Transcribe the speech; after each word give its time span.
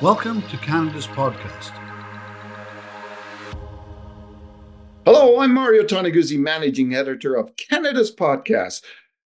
Welcome 0.00 0.42
to 0.42 0.56
Canada's 0.58 1.08
podcast. 1.08 1.72
Hello, 5.04 5.40
I'm 5.40 5.52
Mario 5.52 5.82
Toneguzzi, 5.82 6.38
managing 6.38 6.94
editor 6.94 7.34
of 7.34 7.56
Canada's 7.56 8.14
podcast. 8.14 8.84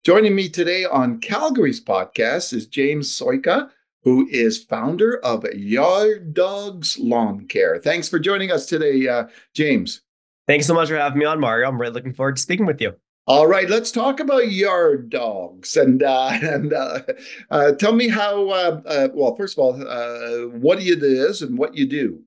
Joining 0.06 0.36
me 0.36 0.48
today 0.48 0.86
on 0.86 1.22
Calgary's 1.22 1.84
podcast 1.84 2.54
is 2.54 2.68
James 2.68 3.10
Szojka, 3.10 3.72
who 4.04 4.28
is 4.30 4.64
founder 4.64 5.18
of 5.26 5.44
Yard 5.56 6.36
Dawgs 6.36 7.00
Lawn 7.00 7.48
Care. 7.48 7.80
Thanks 7.80 8.08
for 8.08 8.20
joining 8.20 8.52
us 8.52 8.68
today, 8.68 9.08
uh, 9.08 9.24
James. 9.56 10.02
Thanks 10.46 10.68
so 10.68 10.76
much 10.76 10.90
for 10.90 10.98
having 10.98 11.18
me 11.18 11.26
on, 11.26 11.40
Mario. 11.40 11.68
I'm 11.68 11.82
really 11.82 11.94
looking 11.94 12.14
forward 12.14 12.36
to 12.36 12.42
speaking 12.44 12.68
with 12.68 12.80
you. 12.80 12.94
All 13.30 13.46
right, 13.46 13.70
let's 13.70 13.92
talk 13.92 14.20
about 14.20 14.52
yard 14.52 15.12
dawgs 15.12 15.78
and 15.78 16.02
uh, 16.02 16.30
and 16.42 16.74
uh, 16.74 17.02
uh, 17.52 17.74
tell 17.74 17.94
me 17.94 18.08
how. 18.08 18.50
Uh, 18.50 18.82
uh, 18.88 19.08
well, 19.14 19.36
first 19.36 19.56
of 19.56 19.64
all, 19.64 19.88
uh, 19.88 20.48
what 20.58 20.82
it 20.82 21.04
is 21.04 21.44
and 21.44 21.56
what 21.56 21.78
you 21.78 21.86
do. 21.86 22.20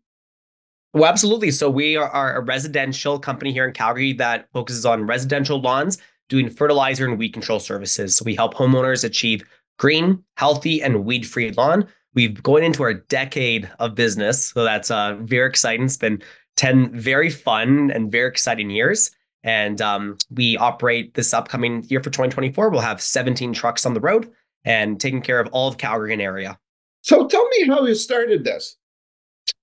Well, 0.95 1.07
absolutely. 1.07 1.51
So 1.51 1.69
we 1.69 1.97
are, 1.97 2.09
are, 2.09 2.37
a 2.37 2.41
residential 2.41 3.19
company 3.19 3.51
here 3.51 3.67
in 3.67 3.73
Calgary 3.73 4.13
that 4.13 4.47
focuses 4.53 4.87
on 4.87 5.05
residential 5.05 5.61
lawns, 5.61 5.99
doing 6.29 6.49
fertilizer 6.49 7.09
and 7.09 7.19
weed 7.19 7.31
control 7.31 7.59
services. 7.59 8.15
So 8.15 8.25
we 8.25 8.37
help 8.37 8.55
homeowners 8.55 9.03
achieve 9.03 9.43
green, 9.81 10.23
healthy, 10.37 10.83
and 10.83 11.05
weed-free 11.05 11.51
lawn. 11.53 11.89
We've 12.15 12.41
going 12.45 12.63
into 12.63 12.85
our 12.85 12.95
decade 12.95 13.69
of 13.81 13.97
business, 13.97 14.51
so 14.51 14.63
that's 14.63 14.91
very 15.27 15.49
exciting. 15.49 15.87
It's 15.87 15.97
been 15.97 16.23
ten 16.57 16.97
very 16.97 17.29
fun 17.29 17.91
and 17.91 18.13
very 18.13 18.29
exciting 18.29 18.71
years. 18.71 19.11
And 19.45 19.81
um, 19.81 20.19
we 20.31 20.57
operate 20.57 21.15
this 21.15 21.35
upcoming 21.35 21.85
year 21.85 22.01
for 22.01 22.11
2024. 22.11 22.71
We'll 22.71 22.81
have 22.81 23.01
17 23.01 23.53
trucks 23.53 23.85
on 23.85 23.95
the 23.95 24.01
road 24.01 24.31
and 24.65 25.01
taking 25.01 25.23
care 25.23 25.41
of 25.41 25.49
all 25.53 25.69
of 25.69 25.79
Calgary 25.79 26.13
and 26.13 26.23
area. 26.23 26.59
So 27.03 27.27
tell 27.27 27.47
me 27.49 27.67
how 27.67 27.85
you 27.85 27.95
started 27.95 28.45
this. 28.45 28.77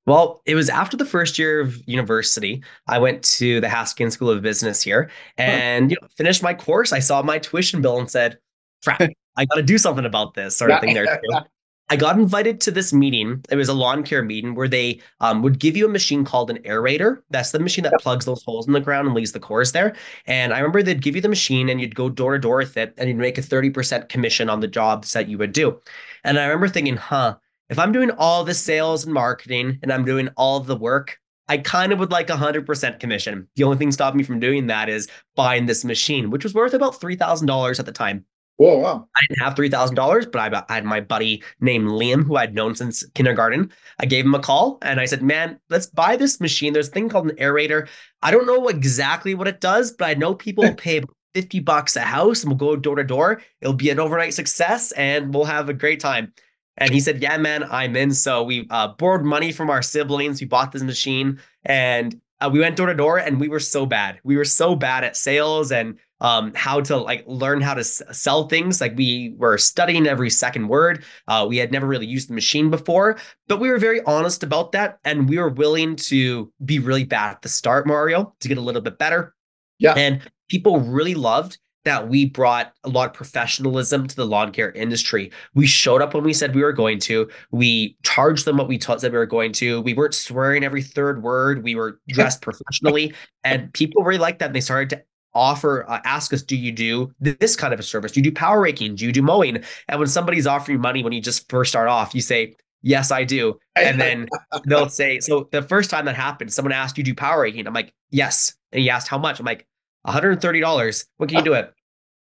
Well, 0.06 0.42
it 0.46 0.56
was 0.56 0.70
after 0.70 0.98
the 0.98 1.06
first 1.06 1.38
year 1.38 1.62
of 1.62 1.88
university. 1.88 2.64
I 2.88 3.00
went 3.00 3.24
to 3.24 3.62
the 3.62 3.68
Haskayne 3.68 4.12
School 4.12 4.30
of 4.30 4.42
Business 4.42 4.82
here 4.82 5.10
and 5.38 5.86
huh. 5.86 5.90
you 5.90 5.98
know, 6.02 6.08
finished 6.18 6.44
my 6.44 6.54
course. 6.54 6.92
I 6.92 7.00
saw 7.00 7.22
my 7.22 7.40
tuition 7.40 7.82
bill 7.82 8.00
and 8.00 8.10
said, 8.10 8.40
crap, 8.84 9.02
I 9.38 9.46
got 9.46 9.56
to 9.56 9.64
do 9.64 9.78
something 9.78 10.06
about 10.06 10.34
this 10.34 10.58
sort 10.58 10.72
of 10.72 10.82
thing 10.82 10.94
there 10.94 11.06
too. 11.06 11.40
I 11.92 11.96
got 11.96 12.20
invited 12.20 12.62
to 12.62 12.72
this 12.72 12.94
meeting. 12.94 13.44
It 13.50 13.56
was 13.56 13.68
a 13.68 13.74
lawn 13.74 14.04
care 14.04 14.22
meeting 14.22 14.54
where 14.54 14.68
they 14.68 15.02
um, 15.22 15.42
would 15.42 15.58
give 15.58 15.76
you 15.76 15.88
a 15.88 15.90
machine 15.90 16.24
called 16.24 16.52
an 16.52 16.60
aerator. 16.60 17.24
That's 17.32 17.50
the 17.50 17.60
machine 17.60 17.84
that 17.84 18.00
plugs 18.00 18.26
those 18.26 18.44
holes 18.44 18.68
in 18.68 18.74
the 18.74 18.80
ground 18.80 19.08
and 19.08 19.16
leaves 19.16 19.32
the 19.32 19.40
cores 19.40 19.72
there. 19.72 19.96
And 20.28 20.54
I 20.54 20.60
remember 20.60 20.84
they'd 20.84 21.02
give 21.02 21.16
you 21.16 21.22
the 21.22 21.30
machine 21.30 21.68
and 21.68 21.82
you'd 21.82 21.96
go 21.96 22.08
door 22.08 22.34
to 22.34 22.40
door 22.40 22.58
with 22.58 22.78
it 22.78 22.94
and 22.98 23.10
you'd 23.10 23.18
make 23.18 23.40
a 23.40 23.42
30% 23.42 24.08
commission 24.08 24.52
on 24.52 24.60
the 24.60 24.68
jobs 24.68 25.14
that 25.14 25.30
you 25.30 25.40
would 25.40 25.52
do. 25.52 25.82
And 26.24 26.38
I 26.38 26.44
remember 26.44 26.68
thinking, 26.68 26.96
huh, 26.96 27.38
if 27.70 27.80
I'm 27.80 27.92
doing 27.92 28.12
all 28.12 28.44
the 28.44 28.54
sales 28.54 29.06
and 29.06 29.14
marketing 29.14 29.80
and 29.82 29.92
I'm 29.92 30.06
doing 30.06 30.30
all 30.38 30.60
the 30.60 30.76
work, 30.76 31.18
I 31.48 31.58
kind 31.58 31.92
of 31.92 31.98
would 31.98 32.12
like 32.12 32.28
100% 32.28 33.00
commission. 33.00 33.48
The 33.56 33.64
only 33.64 33.78
thing 33.78 33.92
stopping 33.92 34.20
me 34.20 34.24
from 34.24 34.40
doing 34.40 34.68
that 34.68 34.90
is 34.90 35.08
buying 35.36 35.66
this 35.66 35.84
machine, 35.84 36.30
which 36.30 36.44
was 36.44 36.54
worth 36.54 36.76
about 36.76 37.02
$3,000 37.02 37.80
at 37.80 37.86
the 37.88 37.92
time. 37.92 38.26
Whoa, 38.60 38.78
wow. 38.78 39.08
I 39.16 39.22
didn't 39.30 39.42
have 39.42 39.56
$3,000, 39.56 40.32
but 40.34 40.54
I, 40.54 40.66
I 40.68 40.76
had 40.76 40.84
my 40.84 41.00
buddy 41.00 41.42
named 41.62 41.88
Liam, 41.88 42.26
who 42.26 42.36
I'd 42.36 42.54
known 42.54 42.76
since 42.76 43.06
kindergarten. 43.16 43.72
I 44.00 44.06
gave 44.06 44.26
him 44.26 44.36
a 44.36 44.40
call 44.40 44.80
and 44.82 45.00
I 45.00 45.06
said, 45.06 45.24
man, 45.24 45.58
let's 45.70 45.86
buy 45.86 46.18
this 46.18 46.42
machine. 46.42 46.74
There's 46.74 46.90
a 46.90 46.92
thing 46.92 47.08
called 47.08 47.32
an 47.32 47.38
aerator. 47.38 47.88
I 48.22 48.32
don't 48.32 48.46
know 48.46 48.68
exactly 48.68 49.34
what 49.34 49.48
it 49.48 49.62
does, 49.62 49.94
but 49.94 50.10
I 50.10 50.14
know 50.14 50.36
people 50.36 50.74
pay 50.78 51.02
50 51.36 51.62
bucks 51.62 51.96
a 51.96 52.02
house 52.02 52.44
and 52.44 52.52
we'll 52.52 52.58
go 52.58 52.76
door 52.76 52.98
to 52.98 53.04
door. 53.06 53.42
It'll 53.62 53.74
be 53.74 53.92
an 53.92 54.00
overnight 54.00 54.34
success 54.34 54.92
and 54.92 55.34
we'll 55.34 55.46
have 55.46 55.70
a 55.70 55.74
great 55.74 56.02
time. 56.02 56.34
And 56.76 56.92
he 56.92 57.00
said, 57.00 57.22
yeah, 57.22 57.38
man, 57.38 57.64
I'm 57.64 57.96
in. 57.96 58.14
So 58.14 58.44
we 58.44 58.68
uh, 58.70 58.90
borrowed 58.90 59.24
money 59.24 59.54
from 59.54 59.70
our 59.70 59.82
siblings. 59.82 60.42
We 60.42 60.48
bought 60.48 60.74
this 60.74 60.84
machine 60.84 61.40
and 61.64 62.20
uh, 62.42 62.50
we 62.52 62.60
went 62.60 62.76
door 62.76 62.88
to 62.88 62.94
door 62.94 63.20
and 63.20 63.40
we 63.40 63.48
were 63.48 63.62
so 63.62 63.86
bad. 63.86 64.20
We 64.26 64.36
were 64.36 64.44
so 64.44 64.76
bad 64.76 65.06
at 65.06 65.16
sales 65.16 65.72
and 65.72 65.98
um, 66.22 66.54
how 66.56 66.82
to 66.82 66.98
like 66.98 67.24
learn 67.28 67.62
how 67.62 67.74
to 67.74 67.82
s- 67.82 68.02
sell 68.12 68.48
things. 68.48 68.82
Like 68.82 68.96
we 68.98 69.34
were 69.38 69.58
studying 69.58 70.08
every 70.08 70.30
second 70.30 70.68
word. 70.68 71.04
Uh, 71.28 71.46
we 71.48 71.58
had 71.58 71.72
never 71.72 71.88
really 71.88 72.08
used 72.08 72.30
the 72.30 72.34
machine 72.34 72.70
before, 72.70 73.18
but 73.48 73.60
we 73.60 73.70
were 73.70 73.80
very 73.80 74.02
honest 74.04 74.44
about 74.44 74.72
that, 74.74 75.00
and 75.06 75.30
we 75.30 75.38
were 75.38 75.50
willing 75.50 75.96
to 75.96 76.52
be 76.66 76.80
really 76.80 77.04
bad 77.04 77.32
at 77.32 77.42
the 77.42 77.50
start, 77.50 77.88
Mario, 77.88 78.34
to 78.40 78.48
get 78.48 78.58
a 78.58 78.62
little 78.62 78.82
bit 78.82 78.98
better. 78.98 79.36
Yeah, 79.80 79.94
and 79.96 80.22
people 80.50 80.80
really 80.80 81.16
loved 81.16 81.58
that 81.86 82.10
we 82.10 82.26
brought 82.26 82.74
a 82.84 82.90
lot 82.90 83.08
of 83.08 83.14
professionalism 83.14 84.06
to 84.06 84.16
the 84.16 84.26
lawn 84.26 84.52
care 84.52 84.72
industry. 84.74 85.32
We 85.54 85.66
showed 85.66 86.02
up 86.02 86.14
when 86.14 86.26
we 86.26 86.34
said 86.34 86.54
we 86.54 86.62
were 86.62 86.74
going 86.74 87.00
to. 87.00 87.30
We 87.52 87.96
charged 88.04 88.44
them 88.44 88.58
what 88.58 88.68
we 88.68 88.78
taught 88.78 89.00
said 89.00 89.14
we 89.14 89.18
were 89.18 89.26
going 89.26 89.54
to. 89.54 89.80
We 89.82 89.94
weren't 89.94 90.14
swearing 90.14 90.66
every 90.66 90.84
third 90.84 91.24
word. 91.24 91.64
We 91.64 91.76
were 91.76 92.02
dressed 92.10 92.42
professionally, 92.42 93.14
and 93.46 93.72
people 93.74 94.04
really 94.04 94.20
liked 94.20 94.40
that. 94.40 94.48
And 94.48 94.56
They 94.56 94.60
started 94.62 94.90
to 94.90 95.04
offer 95.34 95.86
uh, 95.90 96.00
ask 96.06 96.34
us 96.34 96.42
do 96.42 96.56
you 96.56 96.72
do 96.72 97.14
this 97.20 97.56
kind 97.56 97.74
of 97.74 97.80
a 97.80 97.84
service? 97.84 98.12
Do 98.12 98.20
you 98.20 98.24
do 98.24 98.32
power 98.32 98.62
raking? 98.62 98.96
Do 98.96 99.06
you 99.06 99.12
do 99.12 99.22
mowing? 99.22 99.64
And 99.88 100.00
when 100.00 100.08
somebody's 100.08 100.48
offering 100.48 100.78
you 100.78 100.82
money 100.82 101.04
when 101.04 101.14
you 101.14 101.22
just 101.22 101.50
first 101.50 101.72
start 101.72 101.88
off 101.88 102.16
you 102.16 102.22
say 102.22 102.56
yes 102.82 103.12
i 103.12 103.24
do. 103.24 103.60
And 103.76 104.00
then 104.00 104.28
they'll 104.66 104.90
say 104.90 105.20
so 105.20 105.48
the 105.52 105.62
first 105.62 105.90
time 105.90 106.06
that 106.06 106.16
happened 106.16 106.52
someone 106.52 106.72
asked 106.72 106.98
you 106.98 107.04
do 107.04 107.14
power 107.14 107.42
raking? 107.42 107.68
I'm 107.68 107.74
like 107.74 107.94
yes. 108.10 108.56
And 108.72 108.82
he 108.82 108.90
asked 108.90 109.08
how 109.08 109.18
much? 109.18 109.40
I'm 109.40 109.46
like 109.46 109.68
$130 110.08 111.06
when 111.18 111.30
can 111.30 111.38
you 111.38 111.44
do 111.44 111.54
it? 111.54 111.74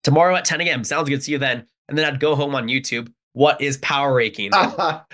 Tomorrow 0.02 0.36
at 0.36 0.44
10 0.44 0.60
a.m 0.62 0.84
sounds 0.84 1.08
good. 1.08 1.22
See 1.22 1.32
you 1.32 1.38
then. 1.38 1.66
And 1.88 1.96
then 1.96 2.04
i'd 2.04 2.20
go 2.20 2.34
home 2.34 2.54
on 2.54 2.66
youtube. 2.66 3.12
What 3.32 3.60
is 3.60 3.76
power 3.78 4.14
raking? 4.14 4.50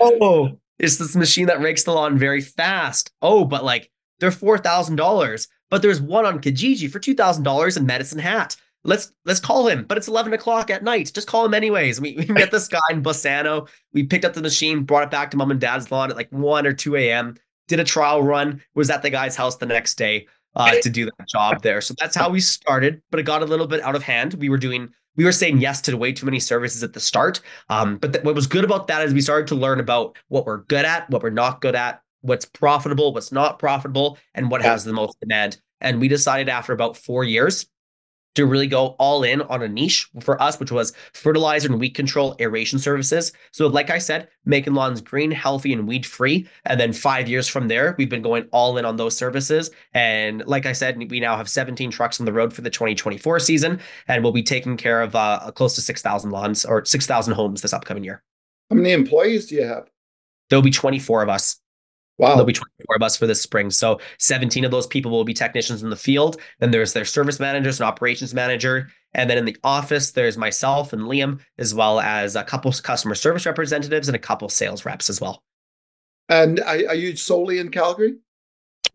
Oh 0.01 0.57
it's 0.77 0.97
this 0.97 1.15
machine 1.15 1.45
that 1.45 1.61
rakes 1.61 1.83
the 1.83 1.93
lawn 1.93 2.17
very 2.17 2.41
fast. 2.41 3.11
Oh 3.21 3.45
but 3.45 3.63
like 3.63 3.91
they're 4.19 4.31
$4000 4.31 5.47
but 5.75 5.81
there's 5.81 5.99
one 5.99 6.25
on 6.25 6.39
Kijiji 6.39 6.89
for 6.89 7.01
$2,000 7.01 7.75
in 7.75 7.85
Medicine 7.85 8.17
Hat. 8.17 8.55
Let's 8.85 9.11
let's 9.25 9.41
call 9.41 9.67
him, 9.67 9.83
but 9.83 9.97
it's 9.97 10.07
11 10.07 10.31
o'clock 10.31 10.69
at 10.69 10.85
night. 10.85 11.11
Just 11.13 11.27
call 11.27 11.43
him 11.43 11.53
anyways. 11.53 11.99
We, 11.99 12.15
we 12.15 12.25
met 12.27 12.49
this 12.49 12.69
guy 12.69 12.79
in 12.91 13.03
Bassano. 13.03 13.67
We 13.91 14.03
picked 14.03 14.23
up 14.23 14.35
the 14.35 14.41
machine, 14.41 14.83
brought 14.83 15.03
it 15.03 15.11
back 15.11 15.31
to 15.31 15.37
mom 15.37 15.51
and 15.51 15.59
dad's 15.59 15.91
lawn 15.91 16.09
at 16.09 16.15
like 16.15 16.31
1 16.31 16.65
or 16.65 16.71
2 16.71 16.95
a.m. 16.95 17.35
Did 17.67 17.81
a 17.81 17.83
trial 17.83 18.23
run, 18.23 18.61
was 18.73 18.89
at 18.89 19.01
the 19.01 19.09
guy's 19.09 19.35
house 19.35 19.57
the 19.57 19.65
next 19.65 19.95
day 19.95 20.27
uh, 20.55 20.71
to 20.81 20.89
do 20.89 21.03
that 21.07 21.27
job 21.27 21.61
there. 21.61 21.81
So 21.81 21.93
that's 21.99 22.15
how 22.15 22.29
we 22.29 22.39
started, 22.39 23.01
but 23.11 23.19
it 23.19 23.23
got 23.23 23.43
a 23.43 23.45
little 23.45 23.67
bit 23.67 23.81
out 23.81 23.95
of 23.95 24.03
hand. 24.03 24.35
We 24.35 24.47
were 24.47 24.57
doing 24.57 24.93
we 25.17 25.25
were 25.25 25.33
saying 25.33 25.57
yes 25.57 25.81
to 25.81 25.97
way 25.97 26.13
too 26.13 26.25
many 26.25 26.39
services 26.39 26.83
at 26.83 26.93
the 26.93 27.01
start. 27.01 27.41
Um, 27.67 27.97
but 27.97 28.13
th- 28.13 28.23
what 28.23 28.33
was 28.33 28.47
good 28.47 28.63
about 28.63 28.87
that 28.87 29.01
is 29.01 29.13
we 29.13 29.19
started 29.19 29.47
to 29.47 29.55
learn 29.55 29.81
about 29.81 30.17
what 30.29 30.45
we're 30.45 30.59
good 30.59 30.85
at, 30.85 31.09
what 31.09 31.21
we're 31.21 31.31
not 31.31 31.59
good 31.59 31.75
at, 31.75 32.01
what's 32.25 32.45
profitable, 32.45 33.13
what's 33.13 33.31
not 33.31 33.59
profitable, 33.59 34.17
and 34.33 34.49
what 34.49 34.61
has 34.61 34.83
the 34.83 34.93
most 34.93 35.19
demand. 35.19 35.59
And 35.81 35.99
we 35.99 36.07
decided 36.07 36.49
after 36.49 36.73
about 36.73 36.97
four 36.97 37.23
years 37.23 37.67
to 38.35 38.45
really 38.45 38.67
go 38.67 38.87
all 38.99 39.23
in 39.23 39.41
on 39.43 39.63
a 39.63 39.67
niche 39.67 40.09
for 40.19 40.41
us, 40.41 40.59
which 40.59 40.71
was 40.71 40.93
fertilizer 41.13 41.69
and 41.69 41.79
weed 41.79 41.91
control 41.91 42.35
aeration 42.39 42.77
services. 42.77 43.31
So, 43.51 43.67
like 43.67 43.89
I 43.89 43.97
said, 43.97 44.27
making 44.45 44.73
lawns 44.73 45.01
green, 45.01 45.31
healthy, 45.31 45.73
and 45.73 45.87
weed 45.87 46.05
free. 46.05 46.47
And 46.65 46.79
then 46.79 46.93
five 46.93 47.27
years 47.27 47.47
from 47.47 47.67
there, 47.67 47.95
we've 47.97 48.09
been 48.09 48.21
going 48.21 48.47
all 48.51 48.77
in 48.77 48.85
on 48.85 48.97
those 48.97 49.17
services. 49.17 49.71
And 49.93 50.45
like 50.45 50.65
I 50.65 50.73
said, 50.73 50.97
we 51.09 51.19
now 51.19 51.37
have 51.37 51.49
17 51.49 51.91
trucks 51.91 52.19
on 52.19 52.25
the 52.25 52.33
road 52.33 52.53
for 52.53 52.61
the 52.61 52.69
2024 52.69 53.39
season, 53.39 53.79
and 54.07 54.23
we'll 54.23 54.33
be 54.33 54.43
taking 54.43 54.77
care 54.77 55.01
of 55.01 55.15
uh, 55.15 55.51
close 55.55 55.75
to 55.75 55.81
6,000 55.81 56.29
lawns 56.29 56.65
or 56.65 56.83
6,000 56.85 57.33
homes 57.33 57.61
this 57.61 57.73
upcoming 57.73 58.03
year. 58.03 58.21
How 58.69 58.75
many 58.75 58.91
employees 58.91 59.47
do 59.47 59.55
you 59.55 59.63
have? 59.63 59.89
There'll 60.49 60.63
be 60.63 60.71
24 60.71 61.23
of 61.23 61.29
us. 61.29 61.59
Wow. 62.17 62.29
There'll 62.29 62.45
be 62.45 62.53
24 62.53 62.95
of 62.95 63.03
us 63.03 63.17
for 63.17 63.27
this 63.27 63.41
spring. 63.41 63.69
So 63.69 63.99
17 64.19 64.63
of 64.63 64.71
those 64.71 64.87
people 64.87 65.11
will 65.11 65.25
be 65.25 65.33
technicians 65.33 65.83
in 65.83 65.89
the 65.89 65.95
field. 65.97 66.37
Then 66.59 66.71
there's 66.71 66.93
their 66.93 67.03
service 67.03 67.39
managers 67.39 67.79
and 67.79 67.87
operations 67.87 68.33
manager. 68.33 68.89
And 69.13 69.29
then 69.29 69.37
in 69.37 69.45
the 69.45 69.57
office, 69.63 70.11
there's 70.11 70.37
myself 70.37 70.93
and 70.93 71.03
Liam, 71.03 71.39
as 71.57 71.73
well 71.73 71.99
as 71.99 72.35
a 72.35 72.43
couple 72.43 72.71
customer 72.71 73.15
service 73.15 73.45
representatives 73.45 74.07
and 74.07 74.15
a 74.15 74.19
couple 74.19 74.47
sales 74.47 74.85
reps 74.85 75.09
as 75.09 75.19
well. 75.19 75.43
And 76.29 76.59
are, 76.61 76.77
are 76.87 76.95
you 76.95 77.15
solely 77.17 77.59
in 77.59 77.69
Calgary? 77.69 78.15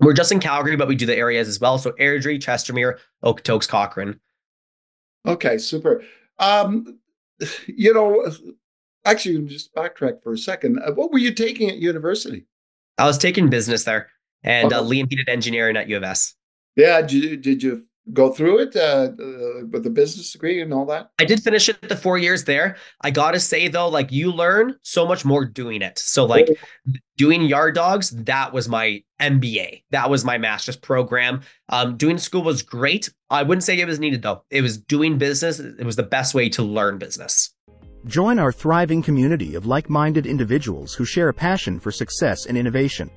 We're 0.01 0.15
just 0.15 0.33
in 0.33 0.41
Calgary, 0.41 0.77
but 0.77 0.89
we 0.89 0.97
do 0.97 1.07
the 1.07 1.17
areas 1.17 1.47
as 1.47 1.61
well. 1.61 1.77
So 1.77 1.93
Airdrie, 1.93 2.41
Chestermere, 2.41 2.99
Okotoks, 3.23 3.69
Cochrane. 3.69 4.19
Okay, 5.27 5.59
super. 5.59 6.03
Um, 6.39 6.99
you 7.67 7.93
know, 7.93 8.31
actually, 9.05 9.45
just 9.47 9.75
backtrack 9.75 10.23
for 10.23 10.33
a 10.33 10.39
second. 10.39 10.79
Uh, 10.79 10.93
what 10.93 11.13
were 11.13 11.19
you 11.19 11.35
taking 11.35 11.69
at 11.69 11.77
university? 11.77 12.47
I 13.01 13.07
was 13.07 13.17
taking 13.17 13.49
business 13.49 13.85
there, 13.85 14.11
and 14.43 14.73
uh, 14.73 14.83
Liam 14.83 15.09
did 15.09 15.29
engineering 15.29 15.77
at 15.77 15.89
U 15.89 15.97
of 15.97 16.03
S. 16.03 16.35
Yeah, 16.77 17.01
did 17.01 17.13
you, 17.13 17.37
did 17.37 17.63
you 17.63 17.83
go 18.13 18.31
through 18.31 18.59
it 18.59 18.77
uh, 18.77 19.11
uh, 19.19 19.67
with 19.71 19.85
the 19.85 19.91
business 19.91 20.33
degree 20.33 20.61
and 20.61 20.73
all 20.75 20.85
that? 20.87 21.11
I 21.19 21.25
did 21.25 21.43
finish 21.43 21.69
it 21.69 21.81
the 21.89 21.97
four 21.97 22.19
years 22.19 22.45
there. 22.45 22.77
I 23.01 23.11
gotta 23.11 23.41
say 23.41 23.69
though, 23.69 23.89
like 23.89 24.13
you 24.13 24.31
learn 24.33 24.77
so 24.83 25.07
much 25.07 25.25
more 25.25 25.45
doing 25.45 25.83
it. 25.83 25.99
So 25.99 26.25
like 26.27 26.49
doing 27.17 27.43
yard 27.43 27.75
dawgs, 27.75 28.11
that 28.11 28.53
was 28.53 28.69
my 28.69 29.03
MBA. 29.21 29.85
That 29.91 30.11
was 30.11 30.25
my 30.25 30.39
master's 30.39 30.77
program. 30.77 31.41
Um, 31.69 31.97
doing 31.97 32.19
school 32.19 32.43
was 32.43 32.63
great. 32.63 33.11
I 33.31 33.43
wouldn't 33.43 33.65
say 33.65 33.79
it 33.79 33.87
was 33.87 34.01
needed 34.01 34.23
though. 34.23 34.45
It 34.51 34.63
was 34.63 34.79
doing 34.79 35.19
business. 35.19 35.59
It 35.59 35.85
was 35.85 35.97
the 35.97 36.03
best 36.03 36.35
way 36.35 36.49
to 36.51 36.63
learn 36.63 36.99
business. 36.99 37.55
Join 38.07 38.39
our 38.39 38.53
thriving 38.53 39.03
community 39.03 39.55
of 39.55 39.67
like-minded 39.67 40.27
individuals 40.27 40.95
who 40.95 41.05
share 41.05 41.29
a 41.29 41.35
passion 41.35 41.79
for 41.79 41.91
success 41.91 42.47
and 42.47 42.57
innovation. 42.57 43.11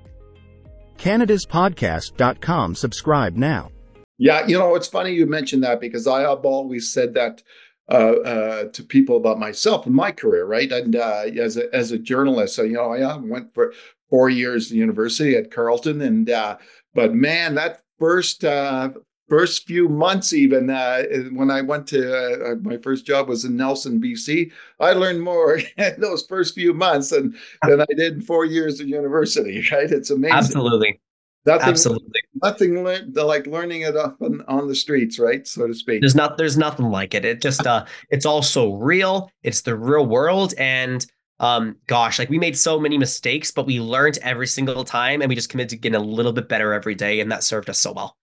CanadasPodcast.com. 0.97 2.75
Subscribe 2.75 3.35
now. 3.35 3.71
Yeah, 4.17 4.45
you 4.45 4.57
know, 4.57 4.75
it's 4.75 4.87
funny 4.87 5.11
you 5.11 5.25
mentioned 5.25 5.63
that 5.63 5.79
because 5.79 6.07
I 6.07 6.21
have 6.21 6.45
always 6.45 6.93
said 6.93 7.13
that 7.15 7.41
uh, 7.89 7.95
uh, 7.95 8.63
to 8.71 8.83
people 8.83 9.17
about 9.17 9.39
myself 9.39 9.85
and 9.85 9.95
my 9.95 10.11
career, 10.11 10.45
right? 10.45 10.71
And 10.71 10.95
uh, 10.95 11.23
as 11.37 11.57
a 11.57 11.73
as 11.75 11.91
a 11.91 11.97
journalist, 11.97 12.55
so 12.55 12.63
you 12.63 12.73
know, 12.73 12.93
I 12.93 13.17
went 13.17 13.53
for 13.53 13.73
four 14.09 14.29
years 14.29 14.71
at 14.71 14.77
university 14.77 15.35
at 15.35 15.51
Carleton, 15.51 16.01
and 16.01 16.29
uh, 16.29 16.57
but 16.93 17.13
man, 17.13 17.55
that 17.55 17.81
first 17.99 18.45
uh, 18.45 18.91
first 19.33 19.65
few 19.65 19.89
months, 19.89 20.31
even 20.31 20.69
uh, 20.69 21.03
when 21.31 21.49
I 21.49 21.61
went 21.61 21.87
to 21.87 22.59
my 22.61 22.77
first 22.77 23.03
job 23.03 23.27
was 23.27 23.45
in 23.45 23.57
Nelson, 23.57 23.99
BC, 23.99 24.51
I 24.79 24.93
learned 24.93 25.21
more 25.21 25.59
in 25.77 25.99
those 25.99 26.23
first 26.27 26.53
few 26.53 26.71
months 26.73 27.09
than 27.09 27.35
than 27.67 27.81
I 27.81 27.85
did 27.97 28.13
in 28.13 28.21
four 28.21 28.45
years 28.45 28.79
of 28.79 28.87
university. 28.87 29.63
Right? 29.71 29.89
It's 29.89 30.11
amazing. 30.11 30.37
Absolutely. 30.37 30.99
Nothing, 31.45 31.69
Absolutely. 31.69 32.21
Nothing 32.43 32.83
like 33.15 33.47
learning 33.47 33.81
it 33.81 33.95
up 33.95 34.21
on, 34.21 34.43
on 34.47 34.67
the 34.67 34.75
streets, 34.75 35.17
right? 35.17 35.47
So 35.47 35.65
to 35.65 35.73
speak. 35.73 36.01
There's 36.01 36.15
not 36.15 36.37
there's 36.37 36.57
nothing 36.57 36.89
like 36.89 37.13
it. 37.15 37.25
It 37.25 37.41
just 37.41 37.65
uh 37.65 37.85
it's 38.11 38.25
all 38.25 38.43
so 38.43 38.75
real. 38.75 39.31
It's 39.41 39.61
the 39.61 39.75
real 39.75 40.05
world. 40.05 40.53
And 40.57 41.05
um 41.39 41.75
gosh, 41.87 42.19
like 42.19 42.29
we 42.29 42.37
made 42.37 42.57
so 42.57 42.79
many 42.79 42.97
mistakes, 42.97 43.49
but 43.51 43.65
we 43.65 43.79
learned 43.79 44.19
every 44.21 44.47
single 44.47 44.83
time 44.83 45.21
and 45.21 45.29
we 45.29 45.35
just 45.35 45.49
committed 45.49 45.69
to 45.71 45.77
getting 45.77 45.99
a 45.99 46.03
little 46.03 46.33
bit 46.33 46.47
better 46.47 46.71
every 46.71 46.95
day. 46.95 47.19
And 47.19 47.31
that 47.31 47.43
served 47.43 47.69
us 47.69 47.79
so 47.79 47.93
well. 47.93 48.15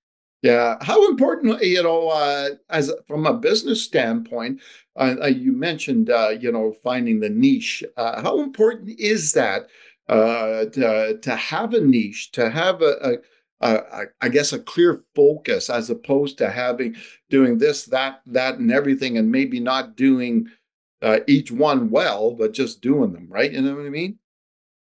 Yeah. 0.42 0.76
How 0.80 1.06
important, 1.10 1.62
you 1.62 1.82
know, 1.82 2.08
uh, 2.08 2.50
as 2.70 2.90
from 3.06 3.26
a 3.26 3.34
business 3.34 3.82
standpoint, 3.82 4.60
uh, 4.96 5.16
uh 5.22 5.26
you 5.26 5.52
mentioned, 5.52 6.08
uh, 6.08 6.30
you 6.30 6.50
know, 6.50 6.72
finding 6.72 7.20
the 7.20 7.28
niche. 7.28 7.84
Uh, 7.96 8.22
how 8.22 8.40
important 8.40 8.88
is 8.98 9.32
that 9.34 9.68
uh, 10.08 10.64
to, 10.66 11.18
to 11.20 11.36
have 11.36 11.74
a 11.74 11.80
niche, 11.80 12.32
to 12.32 12.48
have 12.48 12.80
a, 12.80 13.18
a, 13.60 13.72
a, 13.72 14.04
I 14.22 14.28
guess, 14.30 14.54
a 14.54 14.58
clear 14.58 15.04
focus 15.14 15.68
as 15.68 15.90
opposed 15.90 16.38
to 16.38 16.50
having 16.50 16.96
doing 17.28 17.58
this, 17.58 17.84
that, 17.86 18.22
that, 18.26 18.58
and 18.58 18.72
everything, 18.72 19.18
and 19.18 19.30
maybe 19.30 19.60
not 19.60 19.94
doing 19.96 20.46
each 21.26 21.50
one 21.50 21.90
well, 21.90 22.32
but 22.32 22.52
just 22.52 22.82
doing 22.82 23.12
them 23.12 23.26
right. 23.30 23.52
You 23.52 23.62
know 23.62 23.74
what 23.74 23.86
I 23.86 23.90
mean? 23.90 24.19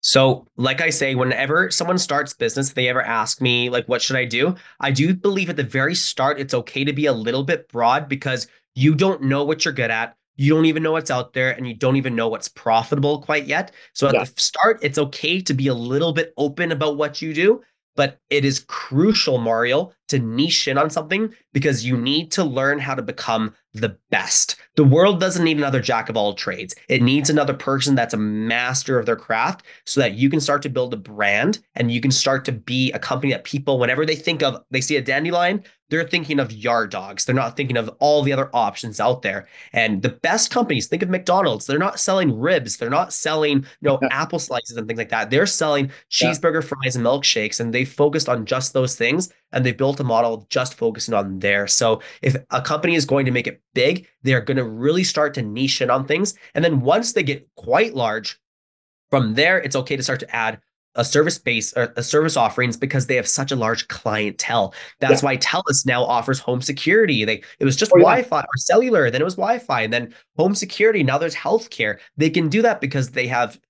So, 0.03 0.47
like 0.57 0.81
I 0.81 0.91
say, 0.91 1.15
whenever 1.15 1.71
someone 1.71 1.99
starts 1.99 2.35
business, 2.35 2.69
if 2.69 2.75
they 2.75 2.89
ever 2.89 3.03
ask 3.03 3.41
me, 3.41 3.71
like, 3.71 3.89
what 3.89 4.03
should 4.03 4.17
I 4.17 4.25
do? 4.25 4.55
I 4.81 4.91
do 4.91 5.15
believe 5.15 5.49
at 5.49 5.57
the 5.57 5.63
very 5.63 5.95
start, 5.95 6.41
it's 6.41 6.55
okay 6.55 6.85
to 6.85 6.93
be 6.93 7.07
a 7.07 7.13
little 7.13 7.45
bit 7.45 7.69
broad 7.69 8.09
because 8.09 8.49
you 8.75 8.95
don't 8.95 9.23
know 9.23 9.45
what 9.45 9.65
you're 9.65 9.75
good 9.75 9.91
at 9.91 10.17
you 10.37 10.55
don't 10.55 10.65
even 10.65 10.83
know 10.83 10.93
what's 10.93 11.11
out 11.11 11.33
there 11.35 11.51
and 11.51 11.67
you 11.67 11.75
don't 11.75 11.97
even 11.97 12.17
know 12.17 12.29
what's 12.29 12.49
profitable 12.49 13.21
quite 13.21 13.47
yet. 13.47 13.73
So 13.93 14.09
at 14.09 14.15
yeah. 14.15 14.25
the 14.25 14.41
start, 14.41 14.79
it's 14.83 14.99
okay 14.99 15.41
to 15.41 15.55
be 15.55 15.67
a 15.67 15.75
little 15.75 16.13
bit 16.13 16.33
open 16.37 16.73
about 16.73 16.97
what 16.97 17.21
you 17.21 17.35
do, 17.35 17.63
but 17.97 18.19
it 18.31 18.45
is 18.45 18.61
crucial, 18.61 19.39
Mario, 19.39 19.93
to 20.13 20.19
niche 20.19 20.69
in 20.69 20.79
on 20.79 20.89
something 20.89 21.35
because 21.53 21.85
you 21.85 21.97
need 21.97 22.31
to 22.33 22.45
learn 22.45 22.79
how 22.79 22.95
to 22.95 23.03
become 23.03 23.55
the 23.75 23.97
best. 24.11 24.57
The 24.77 24.85
world 24.85 25.19
doesn't 25.19 25.45
need 25.45 25.57
another 25.57 25.81
jack 25.81 26.09
of 26.09 26.17
all 26.17 26.35
trades. 26.35 26.75
It 26.89 27.03
needs 27.03 27.31
another 27.31 27.55
person 27.55 27.95
that's 27.95 28.15
a 28.15 28.19
master 28.19 28.99
of 28.99 29.07
their 29.07 29.17
craft 29.17 29.65
so 29.87 30.01
that 30.01 30.15
you 30.15 30.29
can 30.29 30.41
start 30.41 30.63
to 30.63 30.69
build 30.69 30.93
a 30.93 30.99
brand 30.99 31.59
and 31.75 31.91
you 31.91 32.01
can 32.01 32.11
start 32.11 32.45
to 32.47 32.53
be 32.53 32.93
a 32.93 32.99
company 32.99 33.33
that 33.33 33.45
people, 33.45 33.79
whenever 33.79 34.05
they 34.05 34.17
think 34.17 34.43
of, 34.43 34.63
they 34.71 34.81
see 34.81 34.97
a 34.97 35.03
dandelion, 35.03 35.65
they're 35.89 36.09
thinking 36.09 36.41
of 36.41 36.53
yard 36.53 36.91
dawgs. 36.91 37.25
They're 37.25 37.35
not 37.35 37.55
thinking 37.55 37.77
of 37.77 37.91
all 37.99 38.23
the 38.23 38.33
other 38.33 38.49
options 38.55 38.99
out 38.99 39.21
there. 39.21 39.47
And 39.75 40.01
the 40.01 40.09
best 40.09 40.51
companies, 40.51 40.87
think 40.87 41.03
of 41.03 41.11
McDonald's, 41.11 41.67
they're 41.67 41.79
not 41.79 42.01
selling 42.01 42.39
ribs, 42.39 42.79
they're 42.79 42.89
not 42.89 43.13
selling, 43.13 43.59
you 43.59 43.89
know, 43.89 44.01
apple 44.11 44.39
slices 44.39 44.77
and 44.77 44.87
things 44.87 44.97
like 44.97 45.11
that. 45.11 45.29
They're 45.29 45.47
selling 45.47 45.91
cheeseburger 46.11 46.63
yeah. 46.63 46.69
fries 46.69 46.97
and 46.97 47.05
milkshakes 47.05 47.61
and 47.61 47.75
they 47.75 47.85
focused 47.85 48.29
on 48.29 48.47
just 48.47 48.73
those 48.73 48.97
things 48.97 49.33
and 49.53 49.65
they 49.65 49.73
built 49.73 50.01
a 50.01 50.05
model 50.05 50.47
just 50.49 50.75
focusing 50.75 51.15
on 51.15 51.39
there. 51.39 51.67
So 51.67 52.01
if 52.23 52.37
a 52.51 52.63
company 52.63 52.95
is 52.95 53.05
going 53.05 53.27
to 53.27 53.33
make 53.33 53.47
it 53.47 53.61
big, 53.75 54.07
they're 54.23 54.41
going 54.41 54.57
to 54.57 54.65
really 54.65 55.05
start 55.05 55.35
to 55.35 55.43
niche 55.43 55.81
in 55.81 55.91
on 55.91 56.07
things. 56.07 56.35
And 56.55 56.65
then 56.65 56.81
once 56.81 57.13
they 57.13 57.23
get 57.23 57.49
quite 57.57 57.95
large, 57.95 58.39
from 59.13 59.35
there, 59.35 59.61
it's 59.61 59.77
okay 59.77 59.95
to 59.95 60.03
start 60.03 60.21
to 60.21 60.35
add 60.35 60.59
a 60.95 61.05
service 61.05 61.39
base 61.39 61.75
or 61.75 61.93
a 61.97 62.03
service 62.03 62.35
offerings 62.35 62.79
because 62.79 63.07
they 63.07 63.17
have 63.17 63.29
such 63.29 63.53
a 63.53 63.57
large 63.57 63.87
clientele. 63.89 64.75
That's 65.01 65.23
yeah. 65.23 65.27
why 65.27 65.37
TELUS 65.37 65.85
now 65.85 66.03
offers 66.03 66.39
home 66.39 66.63
security. 66.63 67.25
They 67.27 67.43
it 67.59 67.65
was 67.67 67.77
just 67.77 67.93
oh, 67.93 67.99
Wi-Fi 67.99 68.41
or 68.41 68.57
cellular, 68.57 69.11
then 69.11 69.21
it 69.21 69.25
was 69.25 69.35
Wi-Fi, 69.35 69.83
and 69.83 69.93
then 69.93 70.15
home 70.39 70.55
security. 70.55 71.03
Now 71.03 71.19
there's 71.19 71.35
healthcare. 71.35 71.99
They 72.17 72.31
can 72.31 72.49
do 72.49 72.63
that 72.63 72.81
because 72.81 73.11
they 73.11 73.27
have 73.27 73.61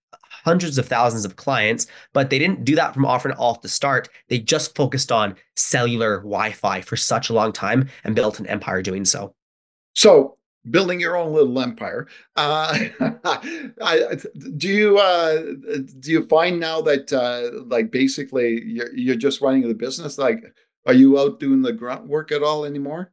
hundreds 0.44 0.79
of 0.79 0.87
thousands 0.87 1.25
of 1.25 1.37
clients, 1.37 1.87
but 2.12 2.31
they 2.31 2.39
didn't 2.39 2.65
do 2.65 2.75
that 2.77 2.94
from 2.94 3.05
offering 3.05 3.35
off 3.37 3.62
the 3.62 3.69
start. 3.69 4.09
They 4.29 4.39
just 4.39 4.75
focused 4.75 5.12
on 5.12 5.37
cellular 5.56 6.19
Wi-Fi 6.19 6.81
for 6.83 6.97
such 6.97 7.31
a 7.31 7.33
long 7.33 7.53
time 7.53 7.89
and 8.05 8.15
built 8.15 8.41
an 8.41 8.47
empire 8.47 8.83
doing 8.83 9.05
so. 9.05 9.35
So 9.94 10.39
building 10.71 11.00
your 11.00 11.17
own 11.17 11.33
little 11.33 11.59
empire. 11.61 12.09
Uh, 12.37 12.79
I, 13.81 14.17
do 14.56 14.69
you 14.69 14.99
uh, 14.99 15.43
do 15.99 16.11
you 16.11 16.27
find 16.27 16.61
now 16.61 16.81
that 16.83 17.12
uh, 17.12 17.65
like 17.67 17.91
basically 17.91 18.62
you're 18.65 18.95
you're 18.95 19.17
just 19.17 19.41
running 19.41 19.67
the 19.67 19.75
business? 19.75 20.19
Like, 20.19 20.43
are 20.87 20.95
you 20.95 21.19
out 21.19 21.41
doing 21.41 21.62
the 21.62 21.73
grunt 21.73 22.06
work 22.06 22.33
at 22.33 22.43
all 22.43 22.65
anymore? 22.65 23.12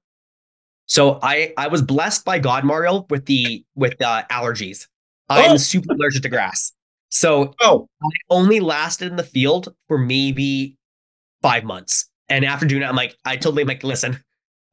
So 0.85 1.19
I 1.21 1.53
I 1.57 1.67
was 1.67 1.81
blessed 1.81 2.25
by 2.25 2.39
God, 2.39 2.63
Mario, 2.63 3.05
with 3.09 3.25
the 3.25 3.63
with 3.75 4.01
uh, 4.01 4.23
allergies. 4.31 4.87
I'm 5.29 5.51
oh. 5.51 5.57
super 5.57 5.93
allergic 5.93 6.23
to 6.23 6.29
grass. 6.29 6.73
So 7.09 7.53
oh. 7.61 7.87
I 8.01 8.09
only 8.29 8.59
lasted 8.59 9.09
in 9.09 9.15
the 9.17 9.23
field 9.23 9.73
for 9.87 9.97
maybe 9.97 10.77
five 11.41 11.63
months. 11.63 12.09
And 12.29 12.45
after 12.45 12.65
doing 12.65 12.81
that, 12.81 12.89
I'm 12.89 12.95
like, 12.95 13.15
I 13.25 13.37
told 13.37 13.55
like, 13.63 13.83
listen, 13.83 14.23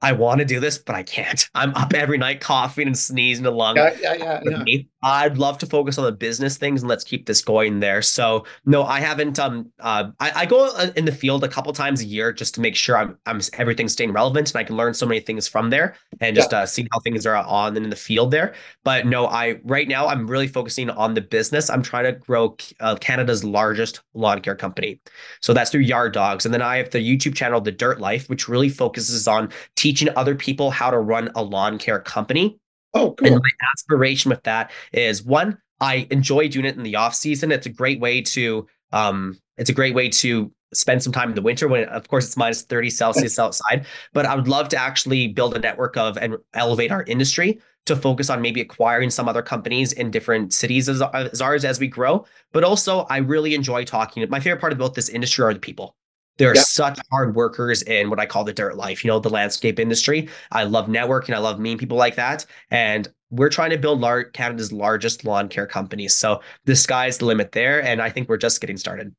I 0.03 0.13
want 0.13 0.41
to 0.41 0.45
do 0.45 0.61
this, 0.61 0.79
but 0.79 0.95
I 0.95 1.03
can't. 1.03 1.49
I'm 1.55 1.75
up 1.75 1.95
every 1.95 2.19
night 2.19 2.41
coughing 2.41 2.87
and 2.87 2.99
sneezing 2.99 3.47
along. 3.47 3.77
Yeah, 3.77 3.97
yeah, 4.01 4.41
yeah, 4.45 4.65
yeah. 4.67 4.83
I'd 5.03 5.39
love 5.39 5.57
to 5.59 5.67
focus 5.67 5.99
on 5.99 6.05
the 6.05 6.13
business 6.13 6.57
things 6.57 6.83
and 6.83 6.89
let's 6.89 7.05
keep 7.05 7.27
this 7.27 7.41
going 7.41 7.81
there. 7.81 8.03
So 8.03 8.45
no, 8.65 8.83
I 8.83 9.01
haven't. 9.01 9.39
Um, 9.39 9.71
uh, 9.79 10.11
I, 10.19 10.33
I 10.43 10.47
go 10.47 10.67
uh, 10.77 10.91
in 10.97 11.05
the 11.05 11.13
field 11.13 11.45
a 11.45 11.49
couple 11.49 11.73
times 11.73 12.03
a 12.03 12.05
year 12.05 12.33
just 12.33 12.57
to 12.57 12.61
make 12.61 12.75
sure 12.75 12.99
I'm, 12.99 13.17
I'm 13.25 13.41
everything's 13.55 13.93
staying 13.93 14.13
relevant 14.13 14.51
and 14.51 14.57
I 14.59 14.65
can 14.65 14.77
learn 14.77 14.95
so 14.95 15.07
many 15.07 15.21
things 15.21 15.47
from 15.47 15.71
there 15.71 15.95
and 16.21 16.35
just 16.35 16.51
yeah. 16.51 16.61
uh, 16.61 16.67
see 16.67 16.89
how 16.93 16.99
things 17.01 17.25
are 17.25 17.37
on 17.37 17.77
and 17.77 17.87
in 17.87 17.91
the 17.91 17.97
field 17.97 18.33
there. 18.33 18.55
But 18.85 19.07
no, 19.07 19.29
I 19.29 19.61
right 19.65 19.87
now 19.87 20.09
I'm 20.09 20.27
really 20.27 20.49
focusing 20.49 20.91
on 20.91 21.15
the 21.15 21.21
business. 21.21 21.71
I'm 21.71 21.83
trying 21.83 22.05
to 22.05 22.13
grow 22.13 22.57
uh, 22.81 22.97
Canada's 22.97 23.45
largest 23.45 24.03
lawn 24.15 24.41
care 24.41 24.57
company. 24.57 25.01
So 25.41 25.55
that's 25.55 25.71
through 25.71 25.83
Yard 25.83 26.13
Dawgs, 26.13 26.45
and 26.45 26.53
then 26.53 26.63
I 26.63 26.79
have 26.79 26.91
the 26.91 26.99
YouTube 26.99 27.37
channel 27.37 27.61
The 27.61 27.73
Dirt 27.73 28.01
Life, 28.01 28.29
which 28.29 28.49
really 28.49 28.69
focuses 28.69 29.29
on 29.29 29.53
teaching 29.87 30.09
other 30.17 30.35
people 30.35 30.73
how 30.73 30.91
to 30.91 30.99
run 30.99 31.31
a 31.37 31.43
lawn 31.45 31.79
care 31.79 32.01
company. 32.01 32.59
Oh, 32.93 33.13
cool. 33.13 33.29
And 33.29 33.37
my 33.37 33.51
aspiration 33.73 34.31
with 34.31 34.43
that 34.43 34.73
is 34.93 35.23
one, 35.23 35.59
I 35.81 36.09
enjoy 36.11 36.49
doing 36.49 36.65
it 36.65 36.77
in 36.77 36.83
the 36.83 36.97
off 36.97 37.15
season. 37.15 37.53
It's 37.53 37.67
a 37.67 37.71
great 37.71 38.01
way 38.01 38.21
to 38.23 38.67
um 38.93 39.39
it's 39.57 39.71
a 39.71 39.73
great 39.73 39.95
way 39.95 40.09
to 40.09 40.51
spend 40.75 41.05
some 41.05 41.13
time 41.13 41.29
in 41.29 41.37
the 41.37 41.43
winter 41.43 41.69
when 41.69 41.85
of 41.85 42.09
course 42.09 42.27
it's 42.27 42.37
minus 42.37 42.63
30 42.63 42.91
Celsius 42.91 43.39
outside. 43.45 43.87
But 44.13 44.27
I 44.27 44.35
would 44.35 44.49
love 44.49 44.69
to 44.71 44.77
actually 44.77 45.29
build 45.29 45.55
a 45.57 45.61
network 45.61 45.97
of 45.97 46.19
and 46.19 46.37
elevate 46.55 46.91
our 46.91 47.05
industry 47.05 47.61
to 47.85 47.95
focus 47.95 48.29
on 48.29 48.43
maybe 48.43 48.61
acquiring 48.61 49.11
some 49.11 49.29
other 49.29 49.43
companies 49.43 49.93
in 49.93 50.11
different 50.11 50.53
cities 50.53 50.89
as, 50.89 51.01
as 51.15 51.41
ours 51.41 51.65
as 51.65 51.79
we 51.79 51.87
grow. 51.87 52.25
But 52.53 52.65
also 52.65 53.03
I 53.03 53.19
really 53.19 53.55
enjoy 53.55 53.85
talking. 53.85 54.29
My 54.31 54.41
favorite 54.41 54.61
part 54.61 54.73
about 54.73 54.95
this 54.95 55.09
industry 55.09 55.45
are 55.45 55.55
the 55.55 55.61
people. 55.61 55.95
There 56.39 56.51
are 56.51 56.55
yep. 56.55 56.65
such 56.65 56.99
hard 57.11 57.35
workers 57.35 57.83
in 57.83 58.11
what 58.11 58.21
I 58.21 58.27
call 58.27 58.45
the 58.45 58.53
dirt 58.53 58.77
life, 58.77 59.05
you 59.05 59.09
know, 59.09 59.19
the 59.19 59.31
landscape 59.31 59.79
industry. 59.79 60.29
I 60.53 60.65
love 60.65 60.87
networking. 60.87 61.35
I 61.35 61.39
love 61.39 61.59
meeting 61.59 61.79
people 61.79 61.97
like 61.97 62.17
that. 62.17 62.45
And 62.71 63.09
we're 63.31 63.49
trying 63.49 63.71
to 63.71 63.79
build 63.79 64.01
lar- 64.01 64.25
Canada's 64.25 64.73
largest 64.73 65.25
lawn 65.25 65.49
care 65.49 65.67
company. 65.67 66.09
So 66.09 66.41
the 66.65 66.77
sky's 66.77 67.19
the 67.19 67.25
limit 67.25 67.53
there. 67.53 67.83
And 67.83 68.03
I 68.03 68.11
think 68.11 68.29
we're 68.29 68.37
just 68.37 68.61
getting 68.61 68.77
started. 68.77 69.15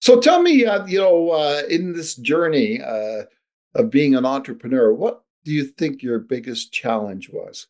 So 0.00 0.20
tell 0.20 0.42
me, 0.42 0.66
uh, 0.66 0.84
you 0.86 0.98
know, 0.98 1.30
uh, 1.30 1.62
in 1.70 1.92
this 1.92 2.16
journey 2.16 2.82
uh, 2.82 3.22
of 3.74 3.90
being 3.90 4.14
an 4.14 4.26
entrepreneur, 4.26 4.92
what 4.92 5.22
do 5.44 5.52
you 5.52 5.64
think 5.64 6.02
your 6.02 6.18
biggest 6.18 6.72
challenge 6.72 7.30
was? 7.30 7.68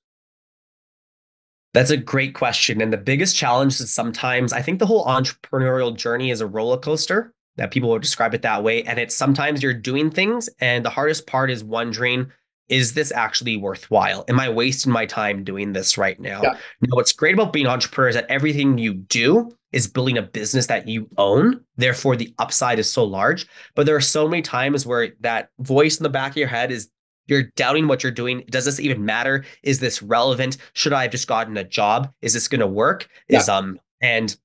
That's 1.74 1.90
a 1.90 1.96
great 1.98 2.34
question. 2.34 2.80
And 2.80 2.90
the 2.90 2.96
biggest 2.96 3.36
challenge 3.36 3.78
is 3.80 3.92
sometimes 3.92 4.54
I 4.54 4.62
think 4.62 4.78
the 4.78 4.86
whole 4.86 5.04
entrepreneurial 5.04 5.94
journey 5.94 6.30
is 6.30 6.40
a 6.40 6.46
roller 6.46 6.78
coaster 6.78 7.34
that 7.56 7.70
people 7.70 7.90
would 7.90 8.02
describe 8.02 8.34
it 8.34 8.42
that 8.42 8.62
way. 8.62 8.82
And 8.84 8.98
it's 8.98 9.16
sometimes 9.16 9.62
you're 9.62 9.74
doing 9.74 10.10
things, 10.10 10.48
and 10.60 10.84
the 10.84 10.90
hardest 10.90 11.26
part 11.26 11.50
is 11.50 11.64
wondering, 11.64 12.30
is 12.68 12.94
this 12.94 13.12
actually 13.12 13.56
worthwhile? 13.56 14.24
Am 14.26 14.40
I 14.40 14.48
wasting 14.48 14.92
my 14.92 15.06
time 15.06 15.44
doing 15.44 15.72
this 15.72 15.96
right 15.96 16.18
now? 16.18 16.42
Yeah. 16.42 16.54
Now, 16.80 16.96
what's 16.96 17.12
great 17.12 17.34
about 17.34 17.52
being 17.52 17.66
an 17.66 17.72
entrepreneur 17.72 18.08
is 18.08 18.16
that 18.16 18.26
everything 18.28 18.76
you 18.76 18.94
do 18.94 19.56
is 19.70 19.86
building 19.86 20.18
a 20.18 20.22
business 20.22 20.66
that 20.66 20.88
you 20.88 21.08
own. 21.16 21.60
Therefore, 21.76 22.16
the 22.16 22.34
upside 22.38 22.80
is 22.80 22.92
so 22.92 23.04
large. 23.04 23.46
But 23.76 23.86
there 23.86 23.94
are 23.94 24.00
so 24.00 24.26
many 24.26 24.42
times 24.42 24.84
where 24.84 25.12
that 25.20 25.50
voice 25.60 25.96
in 25.98 26.02
the 26.02 26.08
back 26.08 26.32
of 26.32 26.38
your 26.38 26.48
head 26.48 26.72
is 26.72 26.90
You're 27.28 27.44
doubting 27.56 27.88
what 27.88 28.02
you're 28.02 28.12
doing. 28.12 28.44
Does 28.50 28.64
this 28.64 28.80
even 28.80 29.04
matter? 29.04 29.44
Is 29.62 29.80
this 29.80 30.02
relevant? 30.02 30.56
Should 30.72 30.92
I 30.92 31.02
have 31.02 31.10
just 31.10 31.28
gotten 31.28 31.56
a 31.56 31.64
job? 31.64 32.12
Is 32.22 32.34
this 32.34 32.48
going 32.48 32.60
to 32.60 32.66
work? 32.66 33.08
Yeah. 33.28 33.38
Is 33.38 33.48
um 33.48 33.78
and 34.00 34.36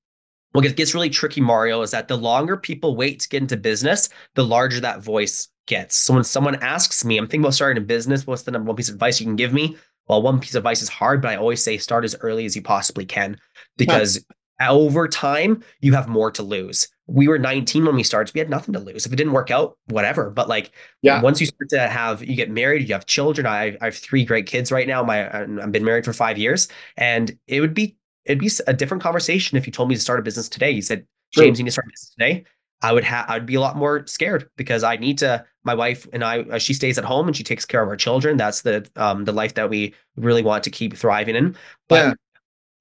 what 0.52 0.76
gets 0.76 0.94
really 0.94 1.10
tricky, 1.10 1.40
Mario, 1.40 1.82
is 1.82 1.90
that 1.90 2.08
the 2.08 2.16
longer 2.16 2.56
people 2.56 2.96
wait 2.96 3.20
to 3.20 3.28
get 3.28 3.42
into 3.42 3.56
business, 3.56 4.08
the 4.34 4.44
larger 4.44 4.80
that 4.80 5.02
voice 5.02 5.48
gets. 5.66 5.96
So 5.96 6.14
when 6.14 6.24
someone 6.24 6.56
asks 6.56 7.04
me, 7.04 7.18
I'm 7.18 7.24
thinking 7.26 7.40
about 7.40 7.54
starting 7.54 7.82
a 7.82 7.86
business, 7.86 8.26
what's 8.26 8.42
the 8.42 8.50
number 8.50 8.68
one 8.68 8.76
piece 8.76 8.88
of 8.88 8.94
advice 8.94 9.20
you 9.20 9.26
can 9.26 9.36
give 9.36 9.52
me? 9.52 9.76
Well, 10.08 10.22
one 10.22 10.40
piece 10.40 10.54
of 10.54 10.58
advice 10.60 10.82
is 10.82 10.88
hard, 10.88 11.22
but 11.22 11.30
I 11.30 11.36
always 11.36 11.62
say 11.62 11.78
start 11.78 12.04
as 12.04 12.16
early 12.20 12.44
as 12.44 12.56
you 12.56 12.62
possibly 12.62 13.06
can 13.06 13.38
because 13.76 14.24
over 14.60 15.08
time 15.08 15.62
you 15.80 15.94
have 15.94 16.08
more 16.08 16.30
to 16.32 16.42
lose. 16.42 16.88
We 17.06 17.28
were 17.28 17.38
19 17.38 17.84
when 17.84 17.94
we 17.96 18.02
started. 18.02 18.28
So 18.28 18.32
we 18.34 18.40
had 18.40 18.50
nothing 18.50 18.74
to 18.74 18.80
lose. 18.80 19.06
If 19.06 19.12
it 19.12 19.16
didn't 19.16 19.32
work 19.32 19.50
out, 19.50 19.76
whatever. 19.86 20.30
But 20.30 20.48
like, 20.48 20.72
Yeah. 21.02 21.20
once 21.20 21.40
you 21.40 21.46
start 21.46 21.68
to 21.70 21.88
have, 21.88 22.22
you 22.22 22.36
get 22.36 22.50
married, 22.50 22.88
you 22.88 22.94
have 22.94 23.06
children. 23.06 23.46
I, 23.46 23.76
I 23.80 23.86
have 23.86 23.96
three 23.96 24.24
great 24.24 24.46
kids 24.46 24.70
right 24.70 24.86
now. 24.86 25.02
My 25.02 25.42
I've 25.42 25.72
been 25.72 25.84
married 25.84 26.04
for 26.04 26.12
five 26.12 26.38
years, 26.38 26.68
and 26.96 27.36
it 27.46 27.60
would 27.60 27.74
be 27.74 27.96
it'd 28.24 28.38
be 28.38 28.50
a 28.66 28.72
different 28.72 29.02
conversation 29.02 29.58
if 29.58 29.66
you 29.66 29.72
told 29.72 29.88
me 29.88 29.94
to 29.94 30.00
start 30.00 30.20
a 30.20 30.22
business 30.22 30.48
today. 30.48 30.70
You 30.70 30.82
said, 30.82 31.06
True. 31.32 31.44
James, 31.44 31.58
you 31.58 31.64
need 31.64 31.68
to 31.68 31.72
start 31.72 31.86
a 31.86 31.90
business 31.90 32.10
today. 32.10 32.44
I 32.82 32.92
would 32.92 33.04
have, 33.04 33.30
I'd 33.30 33.46
be 33.46 33.54
a 33.54 33.60
lot 33.60 33.76
more 33.76 34.06
scared 34.06 34.48
because 34.56 34.82
I 34.82 34.96
need 34.96 35.18
to. 35.18 35.44
My 35.64 35.74
wife 35.74 36.08
and 36.12 36.24
I, 36.24 36.40
uh, 36.40 36.58
she 36.58 36.74
stays 36.74 36.98
at 36.98 37.04
home 37.04 37.28
and 37.28 37.36
she 37.36 37.44
takes 37.44 37.64
care 37.64 37.80
of 37.80 37.88
our 37.88 37.96
children. 37.96 38.36
That's 38.36 38.62
the 38.62 38.88
um 38.96 39.24
the 39.24 39.32
life 39.32 39.54
that 39.54 39.70
we 39.70 39.94
really 40.16 40.42
want 40.42 40.64
to 40.64 40.70
keep 40.70 40.96
thriving 40.96 41.36
in. 41.36 41.56
But 41.88 42.06
Yeah. 42.06 42.14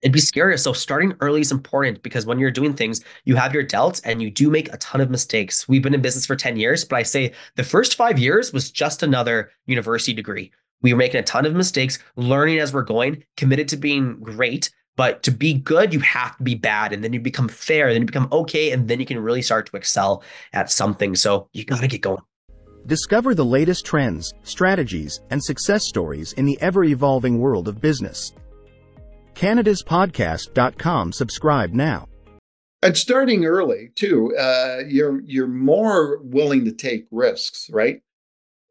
it'd 0.02 0.14
be 0.14 0.20
scary. 0.20 0.58
So 0.58 0.74
starting 0.74 1.14
early 1.22 1.42
is 1.42 1.52
important 1.52 2.02
because 2.02 2.26
when 2.26 2.40
you're 2.40 2.50
doing 2.50 2.74
things, 2.74 3.04
you 3.26 3.36
have 3.36 3.54
your 3.54 3.64
delts 3.64 4.02
and 4.04 4.20
you 4.20 4.32
do 4.32 4.50
make 4.50 4.74
a 4.74 4.78
ton 4.78 5.00
of 5.00 5.12
mistakes. 5.12 5.68
We've 5.70 5.84
been 5.84 5.94
in 5.94 6.02
business 6.02 6.26
for 6.26 6.36
10 6.36 6.58
years, 6.58 6.84
but 6.84 6.96
I 6.96 7.04
say 7.04 7.34
the 7.56 7.64
first 7.64 7.96
five 7.96 8.18
years 8.18 8.52
was 8.52 8.72
just 8.72 9.04
another 9.04 9.52
university 9.68 10.14
degree. 10.14 10.52
We 10.82 10.92
were 10.92 10.98
making 10.98 11.20
a 11.20 11.24
ton 11.24 11.46
of 11.46 11.54
mistakes, 11.54 12.00
learning 12.16 12.58
as 12.58 12.74
we're 12.74 12.82
going, 12.82 13.24
committed 13.38 13.68
to 13.68 13.78
being 13.78 14.18
great. 14.20 14.72
But 14.96 15.24
to 15.24 15.32
be 15.32 15.54
good, 15.54 15.94
you 15.94 16.00
have 16.02 16.38
to 16.38 16.44
be 16.44 16.56
bad. 16.56 16.94
And 16.94 17.04
then 17.04 17.14
you 17.14 17.20
become 17.20 17.48
fair, 17.48 17.92
then 17.92 18.02
you 18.02 18.06
become 18.06 18.28
okay, 18.32 18.72
and 18.72 18.88
then 18.88 19.00
you 19.00 19.06
can 19.06 19.20
really 19.20 19.42
start 19.42 19.66
to 19.68 19.78
excel 19.78 20.24
at 20.54 20.70
something. 20.70 21.16
So 21.16 21.48
you 21.54 21.66
got 21.66 21.82
to 21.82 21.88
get 21.88 22.02
going. 22.02 22.22
Discover 22.88 23.36
the 23.36 23.46
latest 23.46 23.86
trends, 23.86 24.34
strategies, 24.44 25.22
and 25.30 25.44
success 25.44 25.86
stories 25.86 26.34
in 26.34 26.46
the 26.46 26.60
ever-evolving 26.62 27.38
world 27.40 27.68
of 27.68 27.80
business. 27.80 28.34
CanadasPodcast.com 29.36 31.14
subscribe 31.14 31.74
now. 31.74 32.08
And 32.84 32.98
starting 32.98 33.46
early 33.46 33.92
too, 33.96 34.36
uh, 34.38 34.80
you're 34.88 35.22
you're 35.22 35.48
more 35.48 36.20
willing 36.24 36.66
to 36.66 36.72
take 36.72 37.06
risks, 37.12 37.70
right? 37.72 38.02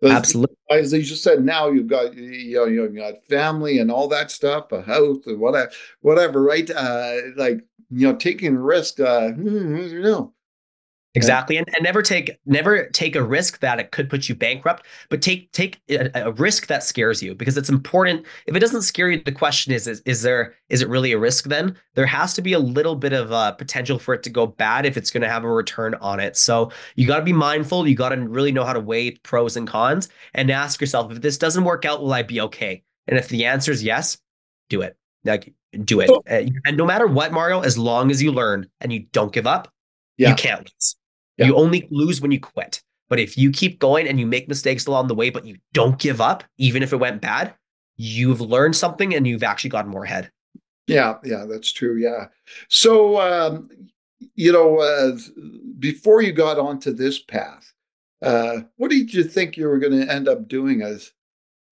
Absolutely. 0.02 0.56
As 0.70 0.92
you 0.92 1.02
just 1.02 1.22
said, 1.22 1.44
now 1.44 1.68
you've 1.70 1.86
got 1.88 2.14
you 2.14 2.54
know 2.56 2.64
you've 2.64 2.96
got 2.96 3.14
family 3.28 3.78
and 3.78 3.90
all 3.90 4.08
that 4.08 4.30
stuff, 4.30 4.72
a 4.72 4.80
house 4.80 5.26
and 5.26 5.38
whatever, 5.38 5.70
whatever, 6.00 6.42
right? 6.42 6.70
Uh, 6.70 7.16
like 7.36 7.60
you 7.90 8.08
know, 8.08 8.16
taking 8.16 8.56
risk. 8.56 8.98
Uh, 9.00 9.30
hmm, 9.32 10.00
know. 10.00 10.32
Exactly. 11.16 11.56
And, 11.56 11.66
and 11.74 11.82
never 11.82 12.02
take 12.02 12.38
never 12.46 12.86
take 12.90 13.16
a 13.16 13.22
risk 13.22 13.58
that 13.60 13.80
it 13.80 13.90
could 13.90 14.08
put 14.08 14.28
you 14.28 14.34
bankrupt, 14.36 14.86
but 15.08 15.20
take 15.20 15.50
take 15.50 15.80
a, 15.88 16.08
a 16.14 16.30
risk 16.32 16.68
that 16.68 16.84
scares 16.84 17.20
you 17.20 17.34
because 17.34 17.56
it's 17.56 17.68
important. 17.68 18.24
If 18.46 18.54
it 18.54 18.60
doesn't 18.60 18.82
scare 18.82 19.10
you, 19.10 19.20
the 19.20 19.32
question 19.32 19.72
is, 19.72 19.88
is 19.88 20.02
is 20.06 20.22
there 20.22 20.54
is 20.68 20.82
it 20.82 20.88
really 20.88 21.10
a 21.10 21.18
risk 21.18 21.46
then? 21.46 21.76
There 21.96 22.06
has 22.06 22.32
to 22.34 22.42
be 22.42 22.52
a 22.52 22.60
little 22.60 22.94
bit 22.94 23.12
of 23.12 23.32
uh, 23.32 23.50
potential 23.52 23.98
for 23.98 24.14
it 24.14 24.22
to 24.22 24.30
go 24.30 24.46
bad 24.46 24.86
if 24.86 24.96
it's 24.96 25.10
going 25.10 25.22
to 25.22 25.28
have 25.28 25.42
a 25.42 25.50
return 25.50 25.94
on 25.94 26.20
it. 26.20 26.36
So 26.36 26.70
you 26.94 27.08
got 27.08 27.18
to 27.18 27.24
be 27.24 27.32
mindful. 27.32 27.88
You 27.88 27.96
got 27.96 28.10
to 28.10 28.16
really 28.16 28.52
know 28.52 28.64
how 28.64 28.72
to 28.72 28.80
weigh 28.80 29.10
pros 29.10 29.56
and 29.56 29.66
cons 29.66 30.08
and 30.34 30.48
ask 30.48 30.80
yourself 30.80 31.10
if 31.10 31.22
this 31.22 31.38
doesn't 31.38 31.64
work 31.64 31.84
out, 31.84 32.02
will 32.02 32.12
I 32.12 32.22
be 32.22 32.40
okay? 32.42 32.84
And 33.08 33.18
if 33.18 33.28
the 33.28 33.46
answer 33.46 33.72
is 33.72 33.82
yes, 33.82 34.16
do 34.68 34.80
it. 34.82 34.96
Like 35.24 35.52
do 35.84 35.98
it. 35.98 36.08
Uh, 36.08 36.52
and 36.64 36.76
no 36.76 36.86
matter 36.86 37.08
what, 37.08 37.32
Mario, 37.32 37.62
as 37.62 37.76
long 37.76 38.12
as 38.12 38.22
you 38.22 38.30
learn 38.30 38.68
and 38.80 38.92
you 38.92 39.06
don't 39.10 39.32
give 39.32 39.48
up, 39.48 39.72
Yeah. 40.18 40.28
you 40.30 40.34
can't 40.36 40.60
lose. 40.60 40.94
Yeah. 41.40 41.46
You 41.46 41.56
only 41.56 41.88
lose 41.90 42.20
when 42.20 42.30
you 42.30 42.38
quit. 42.38 42.82
But 43.08 43.18
if 43.18 43.36
you 43.36 43.50
keep 43.50 43.80
going 43.80 44.06
and 44.06 44.20
you 44.20 44.26
make 44.26 44.46
mistakes 44.46 44.86
along 44.86 45.08
the 45.08 45.14
way, 45.14 45.30
but 45.30 45.44
you 45.44 45.56
don't 45.72 45.98
give 45.98 46.20
up, 46.20 46.44
even 46.58 46.82
if 46.82 46.92
it 46.92 46.98
went 46.98 47.20
bad, 47.20 47.54
you've 47.96 48.40
learned 48.40 48.76
something 48.76 49.14
and 49.14 49.26
you've 49.26 49.42
actually 49.42 49.70
gotten 49.70 49.90
more 49.90 50.04
ahead. 50.04 50.30
Yeah, 50.86 51.16
yeah, 51.24 51.44
that's 51.48 51.72
true. 51.72 51.96
Yeah. 51.96 52.26
So, 52.68 53.20
um, 53.20 53.68
you 54.34 54.52
know, 54.52 54.78
uh, 54.78 55.16
before 55.78 56.22
you 56.22 56.32
got 56.32 56.58
onto 56.58 56.92
this 56.92 57.18
path, 57.18 57.72
uh, 58.22 58.60
what 58.76 58.90
did 58.90 59.12
you 59.12 59.24
think 59.24 59.56
you 59.56 59.66
were 59.66 59.78
going 59.78 59.98
to 59.98 60.12
end 60.12 60.28
up 60.28 60.46
doing 60.46 60.82
as 60.82 61.12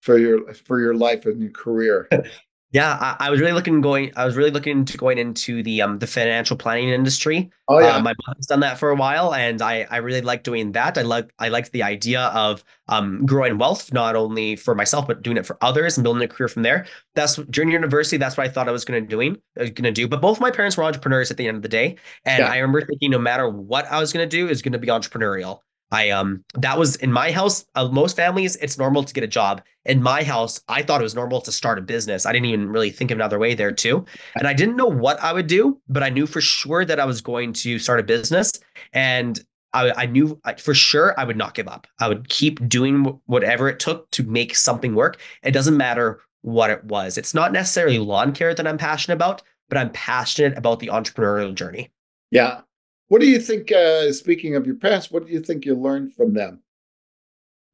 for 0.01 0.17
your 0.17 0.53
for 0.53 0.79
your 0.79 0.95
life 0.95 1.25
and 1.25 1.41
your 1.41 1.51
career? 1.51 2.09
Yeah, 2.71 2.97
I, 3.19 3.27
I 3.27 3.29
was 3.31 3.39
really 3.39 3.53
looking 3.53 3.81
going. 3.81 4.11
I 4.15 4.25
was 4.25 4.35
really 4.35 4.51
looking 4.51 4.85
to 4.85 4.97
going 4.97 5.17
into 5.17 5.63
the 5.63 5.81
um 5.81 5.99
the 5.99 6.07
financial 6.07 6.55
planning 6.55 6.89
industry. 6.89 7.49
Oh 7.67 7.79
yeah, 7.79 7.97
Uh, 7.97 7.99
my 7.99 8.13
mom's 8.27 8.47
done 8.47 8.59
that 8.61 8.77
for 8.77 8.89
a 8.89 8.95
while, 8.95 9.33
and 9.33 9.61
I 9.61 9.87
I 9.89 9.97
really 9.97 10.21
like 10.21 10.43
doing 10.43 10.73
that. 10.73 10.97
I 10.97 11.01
like 11.03 11.31
I 11.39 11.49
liked 11.49 11.71
the 11.71 11.81
idea 11.83 12.21
of 12.27 12.63
um 12.87 13.25
growing 13.25 13.57
wealth 13.57 13.91
not 13.93 14.15
only 14.15 14.55
for 14.55 14.75
myself 14.75 15.07
but 15.07 15.21
doing 15.23 15.37
it 15.37 15.45
for 15.45 15.57
others 15.61 15.97
and 15.97 16.03
building 16.03 16.21
a 16.23 16.27
career 16.27 16.47
from 16.47 16.63
there. 16.63 16.85
That's 17.15 17.37
during 17.37 17.71
university. 17.71 18.17
That's 18.17 18.37
what 18.37 18.45
I 18.47 18.49
thought 18.51 18.67
I 18.67 18.71
was 18.71 18.85
going 18.85 19.01
to 19.03 19.07
doing 19.07 19.37
going 19.57 19.71
to 19.83 19.91
do. 19.91 20.07
But 20.07 20.21
both 20.21 20.39
my 20.39 20.51
parents 20.51 20.77
were 20.77 20.83
entrepreneurs 20.83 21.31
at 21.31 21.37
the 21.37 21.47
end 21.47 21.57
of 21.57 21.63
the 21.63 21.69
day, 21.69 21.95
and 22.25 22.43
Yeah. 22.43 22.51
I 22.51 22.57
remember 22.57 22.81
thinking 22.85 23.11
no 23.11 23.19
matter 23.19 23.49
what 23.49 23.85
I 23.87 23.99
was 23.99 24.13
going 24.13 24.27
to 24.29 24.37
do 24.37 24.47
is 24.49 24.61
going 24.61 24.73
to 24.73 24.79
be 24.79 24.87
entrepreneurial. 24.87 25.61
I 25.91 26.09
um 26.09 26.43
that 26.55 26.77
was 26.77 26.95
in 26.97 27.11
my 27.11 27.31
house. 27.31 27.65
Uh, 27.75 27.87
most 27.87 28.15
families, 28.15 28.55
it's 28.57 28.77
normal 28.77 29.03
to 29.03 29.13
get 29.13 29.23
a 29.23 29.27
job. 29.27 29.61
In 29.85 30.03
my 30.03 30.23
house, 30.23 30.61
I 30.67 30.83
thought 30.83 31.01
it 31.01 31.03
was 31.03 31.15
normal 31.15 31.41
to 31.41 31.51
start 31.51 31.79
a 31.79 31.81
business. 31.81 32.25
I 32.25 32.31
didn't 32.31 32.47
even 32.47 32.69
really 32.69 32.91
think 32.91 33.11
of 33.11 33.17
another 33.17 33.39
way 33.39 33.55
there 33.55 33.71
too. 33.71 34.05
And 34.35 34.47
I 34.47 34.53
didn't 34.53 34.75
know 34.75 34.85
what 34.85 35.19
I 35.21 35.33
would 35.33 35.47
do, 35.47 35.81
but 35.87 36.03
I 36.03 36.09
knew 36.09 36.27
for 36.27 36.41
sure 36.41 36.85
that 36.85 36.99
I 36.99 37.05
was 37.05 37.21
going 37.21 37.53
to 37.53 37.79
start 37.79 37.99
a 37.99 38.03
business. 38.03 38.51
And 38.93 39.39
I, 39.73 39.91
I 39.95 40.05
knew 40.05 40.39
for 40.57 40.73
sure 40.73 41.19
I 41.19 41.23
would 41.23 41.37
not 41.37 41.53
give 41.53 41.67
up. 41.67 41.87
I 41.99 42.07
would 42.07 42.29
keep 42.29 42.67
doing 42.67 43.19
whatever 43.25 43.69
it 43.69 43.79
took 43.79 44.09
to 44.11 44.23
make 44.23 44.55
something 44.55 44.95
work. 44.95 45.19
It 45.43 45.51
doesn't 45.51 45.77
matter 45.77 46.21
what 46.41 46.69
it 46.69 46.83
was. 46.85 47.17
It's 47.17 47.33
not 47.33 47.51
necessarily 47.51 47.99
lawn 47.99 48.33
care 48.33 48.53
that 48.53 48.67
I'm 48.67 48.77
passionate 48.77 49.15
about, 49.15 49.41
but 49.69 49.77
I'm 49.77 49.91
passionate 49.91 50.57
about 50.57 50.79
the 50.79 50.87
entrepreneurial 50.87 51.53
journey. 51.53 51.91
yeah. 52.31 52.61
What 53.09 53.21
do 53.21 53.27
you 53.27 53.39
think? 53.39 53.71
Uh, 53.71 54.11
speaking 54.13 54.55
of 54.55 54.65
your 54.65 54.75
parents, 54.75 55.11
what 55.11 55.25
do 55.25 55.33
you 55.33 55.41
think 55.41 55.65
you 55.65 55.75
learned 55.75 56.13
from 56.13 56.33
them? 56.33 56.61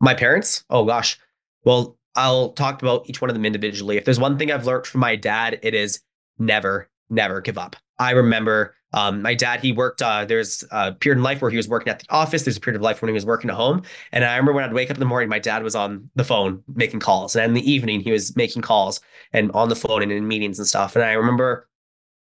My 0.01 0.13
parents, 0.13 0.63
oh 0.70 0.86
gosh. 0.86 1.20
Well, 1.63 1.98
I'll 2.15 2.50
talk 2.54 2.82
about 2.82 3.10
each 3.10 3.22
one 3.22 3.30
of 3.30 3.36
them 3.36 3.46
individually. 3.46 3.98
If 3.98 4.06
there's 4.06 4.20
one 4.20 4.38
thing 4.38 4.51
I've 4.51 4.65
learned 4.65 4.88
from 4.88 5.01
my 5.01 5.15
dad, 5.15 5.60
it 5.62 5.74
is 5.74 6.01
never, 6.39 6.89
never 7.10 7.42
give 7.42 7.58
up. 7.58 7.75
I 8.00 8.12
remember 8.12 8.75
um, 8.94 9.22
my 9.22 9.34
dad, 9.34 9.60
he 9.60 9.74
worked, 9.74 10.01
uh, 10.01 10.24
there's 10.24 10.63
a 10.72 10.94
period 10.94 11.18
in 11.18 11.24
life 11.24 11.42
where 11.42 11.51
he 11.51 11.58
was 11.58 11.68
working 11.68 11.89
at 11.89 12.00
the 12.00 12.06
office. 12.10 12.44
There's 12.44 12.56
a 12.56 12.62
period 12.62 12.77
of 12.77 12.82
life 12.82 13.01
when 13.01 13.10
he 13.10 13.13
was 13.13 13.25
working 13.25 13.50
at 13.50 13.58
home. 13.58 13.82
And 14.13 14.24
I 14.24 14.38
remember 14.38 14.54
when 14.54 14.63
I'd 14.63 14.74
wake 14.74 14.89
up 14.89 14.96
in 14.96 15.01
the 15.01 15.06
morning, 15.06 15.27
my 15.27 15.39
dad 15.39 15.63
was 15.63 15.75
on 15.75 16.10
the 16.15 16.24
phone 16.24 16.63
making 16.75 17.01
calls. 17.01 17.36
And 17.36 17.46
in 17.46 17.54
the 17.54 17.70
evening, 17.70 18.00
he 18.00 18.12
was 18.12 18.36
making 18.38 18.62
calls 18.62 19.01
and 19.34 19.51
on 19.51 19.68
the 19.68 19.75
phone 19.75 20.01
and 20.01 20.13
in 20.13 20.30
meetings 20.30 20.60
and 20.60 20.68
stuff. 20.68 20.96
And 20.96 21.04
I 21.04 21.12
remember 21.12 21.68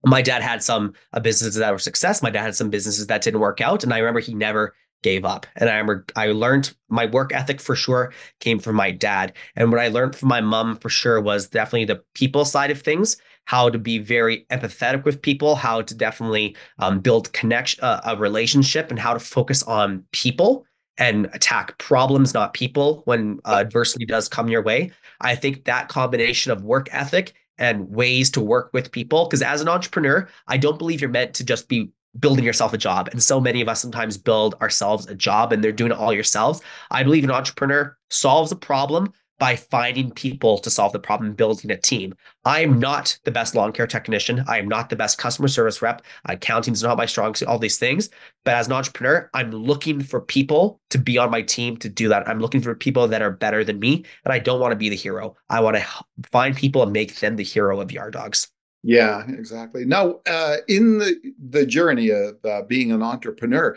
my 0.04 0.22
dad 0.22 0.42
had 0.42 0.62
some 0.62 0.94
uh, 1.12 1.20
businesses 1.20 1.56
that 1.56 1.72
were 1.72 1.78
success. 1.78 2.22
My 2.22 2.30
dad 2.30 2.42
had 2.42 2.56
some 2.56 2.70
businesses 2.70 3.06
that 3.06 3.22
didn't 3.22 3.40
work 3.40 3.60
out. 3.60 3.82
And 3.82 3.92
I 3.92 3.98
remember 3.98 4.20
he 4.20 4.34
never 4.34 4.74
gave 5.02 5.24
up. 5.24 5.46
And 5.56 5.70
I 5.70 5.74
remember 5.74 6.04
I 6.16 6.28
learned 6.28 6.74
my 6.88 7.06
work 7.06 7.32
ethic 7.32 7.60
for 7.60 7.76
sure 7.76 8.12
came 8.40 8.58
from 8.58 8.76
my 8.76 8.90
dad. 8.90 9.32
And 9.56 9.70
what 9.70 9.80
I 9.80 9.88
learned 9.88 10.16
from 10.16 10.28
my 10.28 10.40
mom 10.40 10.76
for 10.76 10.88
sure 10.88 11.20
was 11.20 11.48
definitely 11.48 11.84
the 11.84 12.02
people 12.14 12.44
side 12.44 12.70
of 12.70 12.80
things, 12.82 13.16
how 13.44 13.70
to 13.70 13.78
be 13.78 13.98
very 13.98 14.44
empathetic 14.50 15.04
with 15.04 15.22
people, 15.22 15.54
how 15.54 15.82
to 15.82 15.94
definitely 15.94 16.56
um, 16.78 17.00
build 17.00 17.32
connection, 17.32 17.82
uh, 17.82 18.00
a 18.04 18.16
relationship, 18.16 18.90
and 18.90 18.98
how 18.98 19.12
to 19.12 19.20
focus 19.20 19.62
on 19.62 20.04
people 20.12 20.64
and 20.98 21.26
attack 21.32 21.78
problems, 21.78 22.34
not 22.34 22.54
people, 22.54 23.02
when 23.04 23.38
uh, 23.44 23.58
adversity 23.60 24.04
does 24.04 24.28
come 24.28 24.48
your 24.48 24.62
way. 24.62 24.90
I 25.20 25.36
think 25.36 25.64
that 25.64 25.88
combination 25.88 26.50
of 26.50 26.64
work 26.64 26.88
ethic 26.90 27.34
and 27.58 27.88
ways 27.90 28.30
to 28.30 28.40
work 28.40 28.70
with 28.72 28.92
people, 28.92 29.26
because 29.26 29.42
as 29.42 29.60
an 29.60 29.68
entrepreneur, 29.68 30.28
I 30.46 30.56
don't 30.56 30.78
believe 30.78 31.00
you're 31.00 31.10
meant 31.10 31.34
to 31.34 31.44
just 31.44 31.68
be 31.68 31.90
building 32.18 32.44
yourself 32.44 32.72
a 32.72 32.78
job. 32.78 33.08
And 33.12 33.22
so 33.22 33.40
many 33.40 33.60
of 33.60 33.68
us 33.68 33.80
sometimes 33.80 34.16
build 34.16 34.54
ourselves 34.56 35.06
a 35.06 35.14
job 35.14 35.52
and 35.52 35.62
they're 35.62 35.72
doing 35.72 35.92
it 35.92 35.98
all 35.98 36.12
yourselves. 36.12 36.60
I 36.90 37.02
believe 37.02 37.24
an 37.24 37.30
entrepreneur 37.30 37.96
solves 38.10 38.50
a 38.50 38.56
problem 38.56 39.12
by 39.38 39.54
finding 39.56 40.10
people 40.10 40.58
to 40.58 40.70
solve 40.70 40.92
the 40.92 40.98
problem, 40.98 41.32
building 41.32 41.70
a 41.70 41.76
team. 41.76 42.14
I 42.44 42.60
am 42.60 42.78
not 42.78 43.18
the 43.24 43.30
best 43.30 43.54
lawn 43.54 43.72
care 43.72 43.86
technician. 43.86 44.44
I 44.48 44.58
am 44.58 44.68
not 44.68 44.90
the 44.90 44.96
best 44.96 45.18
customer 45.18 45.48
service 45.48 45.80
rep. 45.80 46.02
Accounting 46.24 46.74
is 46.74 46.82
not 46.82 46.96
my 46.96 47.06
strong 47.06 47.34
suit, 47.34 47.48
all 47.48 47.58
these 47.58 47.78
things. 47.78 48.10
But 48.44 48.54
as 48.54 48.66
an 48.66 48.72
entrepreneur, 48.72 49.30
I'm 49.34 49.50
looking 49.50 50.02
for 50.02 50.20
people 50.20 50.80
to 50.90 50.98
be 50.98 51.18
on 51.18 51.30
my 51.30 51.42
team 51.42 51.76
to 51.78 51.88
do 51.88 52.08
that. 52.08 52.28
I'm 52.28 52.40
looking 52.40 52.60
for 52.60 52.74
people 52.74 53.06
that 53.08 53.22
are 53.22 53.30
better 53.30 53.62
than 53.64 53.78
me. 53.78 54.04
And 54.24 54.32
I 54.32 54.38
don't 54.38 54.60
want 54.60 54.72
to 54.72 54.76
be 54.76 54.88
the 54.88 54.96
hero. 54.96 55.36
I 55.48 55.60
want 55.60 55.76
to 55.76 55.86
find 56.30 56.56
people 56.56 56.82
and 56.82 56.92
make 56.92 57.16
them 57.16 57.36
the 57.36 57.44
hero 57.44 57.80
of 57.80 57.92
Yard 57.92 58.14
Dawgs. 58.14 58.48
Yeah, 58.82 59.24
exactly. 59.28 59.84
Now, 59.84 60.20
uh, 60.26 60.58
in 60.68 60.98
the 60.98 61.16
the 61.50 61.66
journey 61.66 62.10
of 62.10 62.36
uh, 62.44 62.62
being 62.62 62.92
an 62.92 63.02
entrepreneur, 63.02 63.76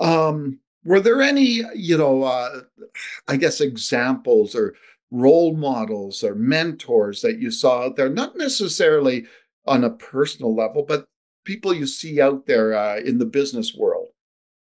um, 0.00 0.58
were 0.84 1.00
there 1.00 1.22
any, 1.22 1.62
you 1.74 1.96
know, 1.96 2.24
uh, 2.24 2.62
I 3.28 3.36
guess 3.36 3.60
examples 3.60 4.54
or 4.56 4.74
role 5.12 5.54
models 5.54 6.24
or 6.24 6.34
mentors 6.34 7.20
that 7.20 7.38
you 7.38 7.50
saw 7.50 7.84
out 7.84 7.96
there, 7.96 8.08
not 8.08 8.36
necessarily 8.36 9.26
on 9.66 9.84
a 9.84 9.90
personal 9.90 10.56
level, 10.56 10.82
but 10.82 11.06
people 11.44 11.72
you 11.72 11.86
see 11.86 12.20
out 12.20 12.46
there 12.46 12.74
uh, 12.74 12.98
in 12.98 13.18
the 13.18 13.26
business 13.26 13.74
world? 13.74 14.08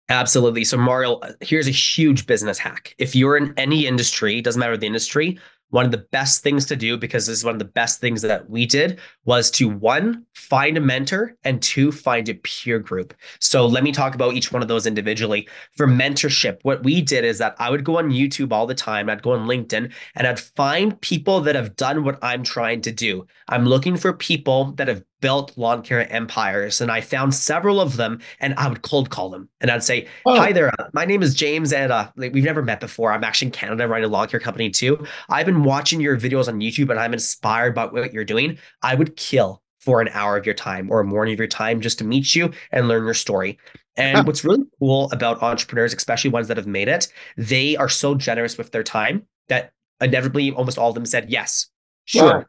Absolutely. 0.09 0.65
So, 0.65 0.79
Mario, 0.79 1.21
here's 1.41 1.69
a 1.69 1.73
huge 1.73 2.27
business 2.27 2.59
hack. 2.59 2.95
If 2.97 3.15
you're 3.15 3.37
in 3.37 3.53
any 3.59 3.87
industry, 3.87 4.41
doesn't 4.41 4.59
matter 4.59 4.77
the 4.77 4.87
industry, 4.87 5.39
one 5.71 5.85
of 5.85 5.91
the 5.91 5.99
best 5.99 6.43
things 6.43 6.67
to 6.67 6.77
do 6.77 6.97
because 6.97 7.27
this 7.27 7.39
is 7.39 7.45
one 7.45 7.55
of 7.55 7.59
the 7.59 7.65
best 7.65 8.01
things 8.01 8.23
that 8.23 8.49
we 8.49 8.67
did 8.67 8.99
was 9.25 9.51
to 9.53 9.69
one 9.69 10.25
find 10.35 10.77
a 10.77 10.81
mentor 10.81 11.37
and 11.45 11.61
two 11.63 11.93
find 11.93 12.29
a 12.29 12.35
peer 12.35 12.79
group. 12.79 13.15
So 13.41 13.67
let 13.67 13.85
me 13.85 13.93
talk 13.93 14.15
about 14.15 14.35
each 14.35 14.53
one 14.53 14.63
of 14.63 14.69
those 14.69 14.87
individually. 14.87 15.49
For 15.77 15.87
mentorship 15.87 16.59
what 16.63 16.85
we 16.85 17.01
did 17.01 17.25
is 17.25 17.39
that 17.39 17.55
i 17.59 17.71
would 17.71 17.85
go 17.85 17.99
on 17.99 18.11
youtube 18.11 18.53
all 18.53 18.67
the 18.67 18.75
time 18.75 19.09
i'd 19.09 19.23
go 19.23 19.33
on 19.33 19.47
linkedin 19.47 19.93
and 20.15 20.27
i'd 20.27 20.41
find 20.41 21.01
people 21.01 21.41
that 21.41 21.55
have 21.55 21.77
done 21.77 22.05
what 22.05 22.19
i'm 22.23 22.43
trying 22.43 22.81
to 22.83 22.93
do. 22.93 23.27
I'm 23.49 23.65
looking 23.65 23.97
for 23.97 24.13
people 24.13 24.73
that 24.73 24.89
have 24.89 25.03
built 25.21 25.57
lawn 25.57 25.83
care 25.83 26.11
empires. 26.13 26.81
And 26.81 26.91
I 26.91 27.01
found 27.01 27.35
several 27.35 27.81
of 27.81 27.97
them 27.97 28.21
and 28.41 28.55
I 28.55 28.69
would 28.69 28.83
cold 28.83 29.11
call 29.11 29.31
them 29.31 29.49
and 29.61 29.71
I'd 29.71 29.83
say, 29.83 30.07
oh. 30.27 30.37
Hi 30.37 30.53
there, 30.53 30.69
uh, 30.81 30.89
my 30.93 31.05
name 31.05 31.23
is 31.23 31.35
James 31.35 31.73
and 31.73 31.93
uh, 31.93 32.11
we've 32.17 32.45
never 32.45 32.63
met 32.63 32.81
before. 32.81 33.13
I'm 33.13 33.25
actually 33.25 33.47
in 33.47 33.53
Canada 33.53 33.89
running 33.89 34.05
a 34.05 34.09
lawn 34.09 34.29
care 34.29 34.41
company 34.41 34.71
too. 34.71 35.05
I've 35.29 35.47
been 35.47 35.65
watching 35.65 36.01
your 36.01 36.17
videos 36.17 36.49
on 36.49 36.61
YouTube 36.61 36.91
and 36.91 37.01
I'm 37.01 37.13
inspired 37.13 37.75
by 37.75 37.87
what 37.87 38.13
you're 38.13 38.25
doing. 38.25 38.59
I 38.83 38.95
would 38.95 39.17
kill 39.17 39.63
for 39.81 40.01
an 40.01 40.09
hour 40.13 40.37
of 40.37 40.45
your 40.45 40.55
time 40.55 40.91
or 40.91 41.01
a 41.01 41.05
morning 41.05 41.33
of 41.33 41.39
your 41.39 41.49
time 41.49 41.81
just 41.81 41.99
to 41.99 42.05
meet 42.05 42.35
you 42.35 42.53
and 42.73 42.89
learn 42.89 43.05
your 43.05 43.15
story. 43.15 43.59
And 43.97 44.27
what's 44.27 44.45
really 44.45 44.65
cool 44.79 45.11
about 45.13 45.43
entrepreneurs, 45.43 45.93
especially 45.93 46.31
ones 46.31 46.49
that 46.49 46.57
have 46.57 46.67
made 46.67 46.89
it, 46.89 47.13
they 47.37 47.77
are 47.77 47.89
so 47.89 48.15
generous 48.15 48.57
with 48.57 48.71
their 48.71 48.85
time 48.85 49.27
that 49.49 49.73
inevitably 50.01 50.53
almost 50.53 50.79
all 50.79 50.91
of 50.91 50.95
them 50.95 51.07
said, 51.07 51.31
Yes, 51.31 51.67
sure, 52.05 52.39
wow. 52.39 52.45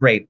great. 0.00 0.28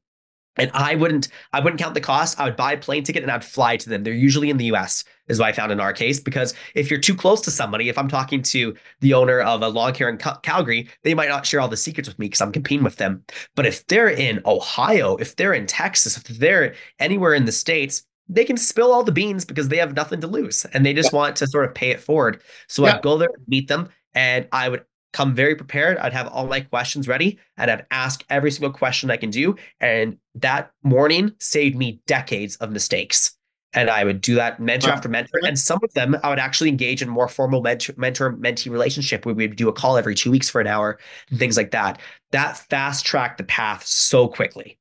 And 0.56 0.70
I 0.74 0.94
wouldn't, 0.94 1.28
I 1.52 1.60
wouldn't 1.60 1.80
count 1.80 1.94
the 1.94 2.00
cost. 2.00 2.38
I 2.38 2.44
would 2.44 2.56
buy 2.56 2.72
a 2.72 2.78
plane 2.78 3.04
ticket 3.04 3.22
and 3.22 3.32
I'd 3.32 3.44
fly 3.44 3.76
to 3.76 3.88
them. 3.88 4.02
They're 4.02 4.12
usually 4.12 4.50
in 4.50 4.58
the 4.58 4.66
US, 4.66 5.04
is 5.28 5.38
what 5.38 5.48
I 5.48 5.52
found 5.52 5.72
in 5.72 5.80
our 5.80 5.92
case. 5.92 6.20
Because 6.20 6.54
if 6.74 6.90
you're 6.90 7.00
too 7.00 7.14
close 7.14 7.40
to 7.42 7.50
somebody, 7.50 7.88
if 7.88 7.96
I'm 7.96 8.08
talking 8.08 8.42
to 8.42 8.74
the 9.00 9.14
owner 9.14 9.40
of 9.40 9.62
a 9.62 9.68
lawn 9.68 9.94
care 9.94 10.08
in 10.08 10.18
Calgary, 10.18 10.88
they 11.04 11.14
might 11.14 11.28
not 11.28 11.46
share 11.46 11.60
all 11.60 11.68
the 11.68 11.76
secrets 11.76 12.08
with 12.08 12.18
me 12.18 12.26
because 12.26 12.42
I'm 12.42 12.52
competing 12.52 12.84
with 12.84 12.96
them. 12.96 13.24
But 13.54 13.66
if 13.66 13.86
they're 13.86 14.10
in 14.10 14.42
Ohio, 14.44 15.16
if 15.16 15.36
they're 15.36 15.54
in 15.54 15.66
Texas, 15.66 16.16
if 16.16 16.24
they're 16.24 16.74
anywhere 16.98 17.34
in 17.34 17.46
the 17.46 17.52
States, 17.52 18.04
they 18.28 18.44
can 18.44 18.56
spill 18.56 18.92
all 18.92 19.02
the 19.02 19.12
beans 19.12 19.44
because 19.44 19.68
they 19.68 19.76
have 19.76 19.94
nothing 19.94 20.20
to 20.20 20.26
lose 20.26 20.64
and 20.72 20.86
they 20.86 20.94
just 20.94 21.12
yeah. 21.12 21.18
want 21.18 21.36
to 21.36 21.46
sort 21.46 21.64
of 21.64 21.74
pay 21.74 21.90
it 21.90 22.00
forward. 22.00 22.40
So 22.68 22.84
yeah. 22.84 22.94
I'd 22.94 23.02
go 23.02 23.18
there, 23.18 23.30
meet 23.46 23.68
them, 23.68 23.88
and 24.14 24.48
I 24.52 24.68
would 24.68 24.84
come 25.12 25.34
very 25.34 25.54
prepared. 25.54 25.98
I'd 25.98 26.12
have 26.12 26.28
all 26.28 26.46
my 26.46 26.60
questions 26.60 27.08
ready 27.08 27.38
and 27.56 27.70
I'd 27.70 27.86
ask 27.90 28.24
every 28.30 28.50
single 28.50 28.72
question 28.72 29.10
I 29.10 29.16
can 29.16 29.30
do. 29.30 29.56
And 29.80 30.18
that 30.36 30.70
morning 30.82 31.32
saved 31.38 31.76
me 31.76 32.00
decades 32.06 32.56
of 32.56 32.70
mistakes. 32.70 33.36
And 33.74 33.88
I 33.88 34.04
would 34.04 34.20
do 34.20 34.34
that 34.34 34.60
mentor 34.60 34.90
after 34.90 35.08
mentor. 35.08 35.40
And 35.46 35.58
some 35.58 35.78
of 35.82 35.92
them 35.94 36.16
I 36.22 36.28
would 36.28 36.38
actually 36.38 36.68
engage 36.68 37.00
in 37.00 37.08
more 37.08 37.26
formal 37.28 37.62
mentor 37.62 38.32
mentee 38.34 38.70
relationship 38.70 39.24
where 39.24 39.34
we'd 39.34 39.56
do 39.56 39.68
a 39.68 39.72
call 39.72 39.96
every 39.96 40.14
two 40.14 40.30
weeks 40.30 40.50
for 40.50 40.60
an 40.60 40.66
hour 40.66 40.98
and 41.30 41.38
things 41.38 41.56
like 41.56 41.70
that. 41.70 41.98
That 42.32 42.58
fast 42.68 43.06
tracked 43.06 43.38
the 43.38 43.44
path 43.44 43.86
so 43.86 44.28
quickly. 44.28 44.78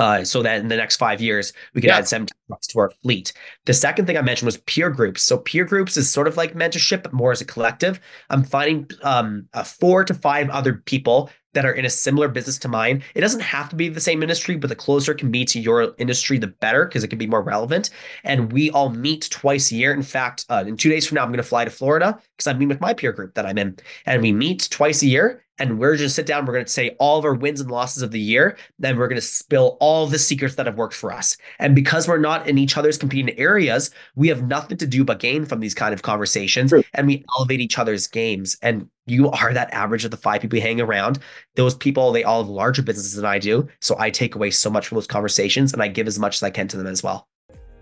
Uh, 0.00 0.24
so 0.24 0.42
that 0.42 0.60
in 0.60 0.68
the 0.68 0.76
next 0.76 0.96
five 0.96 1.20
years 1.20 1.52
we 1.74 1.80
could 1.80 1.88
yeah. 1.88 1.98
add 1.98 2.08
17 2.08 2.30
trucks 2.48 2.66
to 2.68 2.78
our 2.80 2.90
fleet. 3.02 3.32
The 3.66 3.74
second 3.74 4.06
thing 4.06 4.16
I 4.16 4.22
mentioned 4.22 4.46
was 4.46 4.56
peer 4.58 4.90
groups. 4.90 5.22
So 5.22 5.38
peer 5.38 5.64
groups 5.64 5.96
is 5.96 6.10
sort 6.10 6.26
of 6.26 6.36
like 6.36 6.54
mentorship, 6.54 7.02
but 7.02 7.12
more 7.12 7.32
as 7.32 7.40
a 7.40 7.44
collective. 7.44 8.00
I'm 8.30 8.42
finding 8.42 8.88
um, 9.02 9.46
uh, 9.52 9.62
four 9.62 10.04
to 10.04 10.14
five 10.14 10.48
other 10.48 10.74
people 10.74 11.30
that 11.52 11.66
are 11.66 11.72
in 11.72 11.84
a 11.84 11.90
similar 11.90 12.28
business 12.28 12.58
to 12.58 12.68
mine. 12.68 13.02
It 13.14 13.20
doesn't 13.20 13.40
have 13.40 13.68
to 13.70 13.76
be 13.76 13.88
the 13.88 14.00
same 14.00 14.22
industry, 14.22 14.56
but 14.56 14.68
the 14.68 14.76
closer 14.76 15.12
it 15.12 15.18
can 15.18 15.30
be 15.30 15.44
to 15.46 15.60
your 15.60 15.94
industry, 15.98 16.38
the 16.38 16.46
better, 16.46 16.86
because 16.86 17.02
it 17.02 17.08
can 17.08 17.18
be 17.18 17.26
more 17.26 17.42
relevant. 17.42 17.90
And 18.24 18.52
we 18.52 18.70
all 18.70 18.90
meet 18.90 19.28
twice 19.30 19.72
a 19.72 19.74
year. 19.74 19.92
In 19.92 20.02
fact, 20.02 20.46
uh, 20.48 20.64
in 20.66 20.76
two 20.76 20.88
days 20.88 21.06
from 21.06 21.16
now, 21.16 21.22
I'm 21.22 21.30
going 21.30 21.38
to 21.38 21.42
fly 21.42 21.64
to 21.64 21.70
Florida 21.70 22.18
because 22.36 22.46
I'm 22.46 22.56
meeting 22.56 22.68
with 22.68 22.80
my 22.80 22.94
peer 22.94 23.12
group 23.12 23.34
that 23.34 23.46
I'm 23.46 23.58
in, 23.58 23.76
and 24.06 24.22
we 24.22 24.32
meet 24.32 24.68
twice 24.70 25.02
a 25.02 25.06
year 25.06 25.44
and 25.60 25.78
we're 25.78 25.96
just 25.96 26.16
to 26.16 26.22
sit 26.22 26.26
down. 26.26 26.46
We're 26.46 26.54
going 26.54 26.64
to 26.64 26.70
say 26.70 26.96
all 26.98 27.18
of 27.18 27.24
our 27.24 27.34
wins 27.34 27.60
and 27.60 27.70
losses 27.70 28.02
of 28.02 28.10
the 28.10 28.18
year. 28.18 28.56
Then 28.78 28.96
we're 28.96 29.08
going 29.08 29.20
to 29.20 29.26
spill 29.26 29.76
all 29.78 30.06
the 30.06 30.18
secrets 30.18 30.56
that 30.56 30.66
have 30.66 30.76
worked 30.76 30.94
for 30.94 31.12
us. 31.12 31.36
And 31.58 31.74
because 31.74 32.08
we're 32.08 32.18
not 32.18 32.48
in 32.48 32.58
each 32.58 32.76
other's 32.76 32.98
competing 32.98 33.38
areas, 33.38 33.90
we 34.16 34.28
have 34.28 34.42
nothing 34.42 34.78
to 34.78 34.86
do 34.86 35.04
but 35.04 35.20
gain 35.20 35.44
from 35.44 35.60
these 35.60 35.74
kind 35.74 35.94
of 35.94 36.02
conversations 36.02 36.70
True. 36.70 36.82
and 36.94 37.06
we 37.06 37.24
elevate 37.36 37.60
each 37.60 37.78
other's 37.78 38.06
games. 38.08 38.56
And 38.62 38.88
you 39.06 39.30
are 39.30 39.52
that 39.52 39.72
average 39.72 40.04
of 40.04 40.10
the 40.10 40.16
five 40.16 40.40
people 40.40 40.56
you 40.56 40.62
hang 40.62 40.80
around. 40.80 41.18
Those 41.56 41.74
people, 41.74 42.12
they 42.12 42.24
all 42.24 42.42
have 42.42 42.50
larger 42.50 42.82
businesses 42.82 43.14
than 43.14 43.26
I 43.26 43.38
do. 43.38 43.68
So 43.80 43.96
I 43.98 44.10
take 44.10 44.34
away 44.34 44.50
so 44.50 44.70
much 44.70 44.88
from 44.88 44.96
those 44.96 45.06
conversations 45.06 45.72
and 45.72 45.82
I 45.82 45.88
give 45.88 46.06
as 46.06 46.18
much 46.18 46.36
as 46.36 46.42
I 46.42 46.50
can 46.50 46.68
to 46.68 46.76
them 46.76 46.86
as 46.86 47.02
well. 47.02 47.28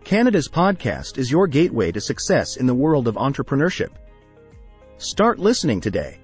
Canada's 0.04 0.48
podcast 0.48 1.18
is 1.18 1.30
your 1.30 1.46
gateway 1.46 1.92
to 1.92 2.00
success 2.00 2.56
in 2.56 2.66
the 2.66 2.74
world 2.74 3.08
of 3.08 3.16
entrepreneurship. 3.16 3.90
Start 4.96 5.38
listening 5.38 5.80
today 5.80 6.18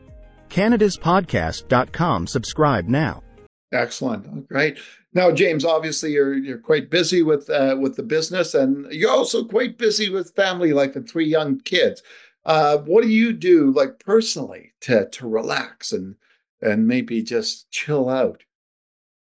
canadaspodcast.com. 0.54 2.26
Subscribe 2.28 2.86
now. 2.86 3.22
Excellent. 3.72 4.48
Great. 4.48 4.78
Now, 5.12 5.32
James, 5.32 5.64
obviously 5.64 6.12
you're 6.12 6.34
you're 6.34 6.58
quite 6.58 6.90
busy 6.90 7.22
with 7.22 7.50
uh, 7.50 7.76
with 7.80 7.96
the 7.96 8.02
business, 8.04 8.54
and 8.54 8.90
you're 8.92 9.10
also 9.10 9.44
quite 9.44 9.78
busy 9.78 10.10
with 10.10 10.34
family 10.34 10.72
life 10.72 10.94
and 10.94 11.08
three 11.08 11.26
young 11.26 11.60
kids. 11.60 12.02
Uh, 12.44 12.78
what 12.78 13.02
do 13.02 13.08
you 13.08 13.32
do, 13.32 13.72
like 13.72 13.98
personally, 13.98 14.72
to 14.82 15.08
to 15.10 15.28
relax 15.28 15.92
and 15.92 16.14
and 16.62 16.86
maybe 16.86 17.22
just 17.22 17.68
chill 17.70 18.08
out? 18.08 18.44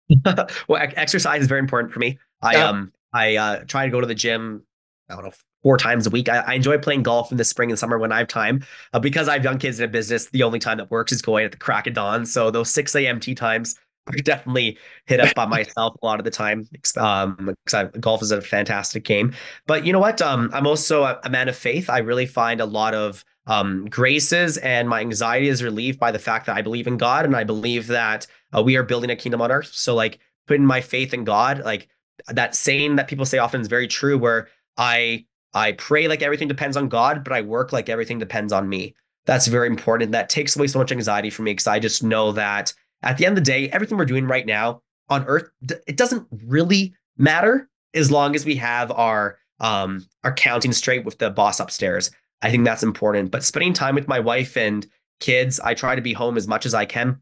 well, 0.69 0.89
exercise 0.97 1.43
is 1.43 1.49
very 1.49 1.61
important 1.61 1.93
for 1.93 1.99
me. 1.99 2.19
I 2.41 2.53
yeah. 2.53 2.69
um 2.69 2.93
I 3.13 3.37
uh, 3.37 3.65
try 3.65 3.87
to 3.87 3.91
go 3.91 4.01
to 4.01 4.07
the 4.07 4.15
gym. 4.15 4.63
I 5.09 5.15
don't 5.15 5.25
know 5.25 5.33
four 5.63 5.77
times 5.77 6.07
a 6.07 6.11
week. 6.11 6.29
I, 6.29 6.39
I, 6.39 6.55
enjoy 6.55 6.79
playing 6.79 7.03
golf 7.03 7.31
in 7.31 7.37
the 7.37 7.45
spring 7.45 7.71
and 7.71 7.79
summer 7.79 7.99
when 7.99 8.13
I 8.13 8.19
have 8.19 8.29
time. 8.29 8.65
Uh, 8.93 9.01
because 9.01 9.29
I 9.29 9.35
have 9.35 9.45
young 9.45 9.59
kids 9.59 9.79
in 9.81 9.85
a 9.85 9.89
business, 9.89 10.27
the 10.27 10.43
only 10.43 10.59
time 10.59 10.79
that 10.79 10.91
works 10.91 11.13
is 11.13 11.23
going 11.23 11.45
at 11.45 11.51
the 11.51 11.59
crack 11.59 11.87
of 11.87 11.95
dawn. 11.95 12.27
So 12.27 12.51
those 12.51 12.71
6 12.71 12.95
a.m. 12.95 13.21
tee 13.21 13.35
times 13.35 13.77
are 14.07 14.17
definitely 14.19 14.79
hit 15.07 15.21
up 15.21 15.35
by 15.35 15.47
myself 15.57 15.95
a 16.03 16.07
lot 16.07 16.21
of 16.21 16.25
the 16.25 16.31
time. 16.31 16.69
Um, 16.97 17.55
because 17.65 17.89
golf 18.01 18.23
is 18.23 18.31
a 18.31 18.41
fantastic 18.41 19.05
game. 19.05 19.35
But 19.67 19.85
you 19.85 19.93
know 19.93 19.99
what? 19.99 20.23
Um, 20.23 20.51
I'm 20.53 20.67
also 20.67 21.05
a, 21.05 21.19
a 21.25 21.31
man 21.31 21.49
of 21.49 21.57
faith. 21.57 21.91
I 21.91 21.99
really 21.99 22.27
find 22.27 22.61
a 22.61 22.67
lot 22.67 22.95
of 22.95 23.25
um, 23.47 23.87
graces 23.87 24.59
and 24.59 24.89
my 24.89 25.01
anxiety 25.01 25.49
is 25.49 25.63
relieved 25.63 25.99
by 25.99 26.13
the 26.13 26.19
fact 26.19 26.47
that 26.47 26.57
I 26.57 26.63
believe 26.63 26.87
in 26.87 26.99
God 26.99 27.25
and 27.25 27.35
I 27.35 27.45
believe 27.45 27.87
that 27.87 28.27
uh, 28.55 28.63
we 28.63 28.77
are 28.77 28.83
building 28.83 29.11
a 29.11 29.17
kingdom 29.17 29.41
on 29.41 29.51
earth. 29.51 29.71
So 29.73 29.95
like 29.95 30.19
putting 30.47 30.67
my 30.67 30.83
faith 30.83 31.15
in 31.15 31.25
God, 31.25 31.63
like 31.65 31.89
that 32.29 32.55
saying 32.55 32.97
that 32.97 33.09
people 33.09 33.25
say 33.25 33.39
often 33.39 33.61
is 33.63 33.69
very 33.69 33.89
true 33.89 34.19
where 34.19 34.49
I 34.77 35.25
I 35.55 35.73
pray 35.73 36.09
like 36.09 36.23
everything 36.23 36.49
depends 36.49 36.77
on 36.77 36.89
God, 36.89 37.25
but 37.25 37.33
I 37.33 37.41
work 37.43 37.73
like 37.73 37.89
everything 37.89 38.19
depends 38.19 38.53
on 38.53 38.69
me. 38.69 38.95
That's 39.27 39.47
very 39.47 39.67
important. 39.67 40.13
That 40.13 40.29
takes 40.29 40.57
away 40.57 40.67
so 40.67 40.79
much 40.79 40.93
anxiety 40.93 41.31
for 41.31 41.43
me 41.43 41.53
because 41.53 41.67
I 41.67 41.79
just 41.79 42.03
know 42.03 42.33
that 42.33 42.73
at 43.03 43.19
the 43.19 43.27
end 43.27 43.39
of 43.39 43.45
the 43.45 43.51
day, 43.51 43.69
everything 43.71 43.99
we're 43.99 44.05
doing 44.05 44.27
right 44.27 44.47
now 44.47 44.83
on 45.09 45.25
earth, 45.27 45.51
it 45.87 45.97
doesn't 45.97 46.27
really 46.45 46.95
matter 47.17 47.69
as 47.95 48.11
long 48.11 48.35
as 48.35 48.45
we 48.45 48.57
have 48.57 48.91
our 48.93 49.39
um 49.61 50.07
our 50.23 50.33
counting 50.33 50.73
straight 50.73 51.05
with 51.05 51.19
the 51.19 51.31
boss 51.31 51.61
upstairs. 51.61 52.11
I 52.43 52.51
think 52.51 52.65
that's 52.65 52.83
important. 52.83 53.31
But 53.31 53.43
spending 53.43 53.73
time 53.73 53.95
with 53.95 54.09
my 54.09 54.21
wife 54.21 54.57
and 54.57 54.87
kids, 55.21 55.59
I 55.61 55.75
try 55.75 55.95
to 55.95 56.03
be 56.03 56.13
home 56.13 56.37
as 56.37 56.47
much 56.47 56.67
as 56.67 56.75
I 56.75 56.85
can. 56.85 57.21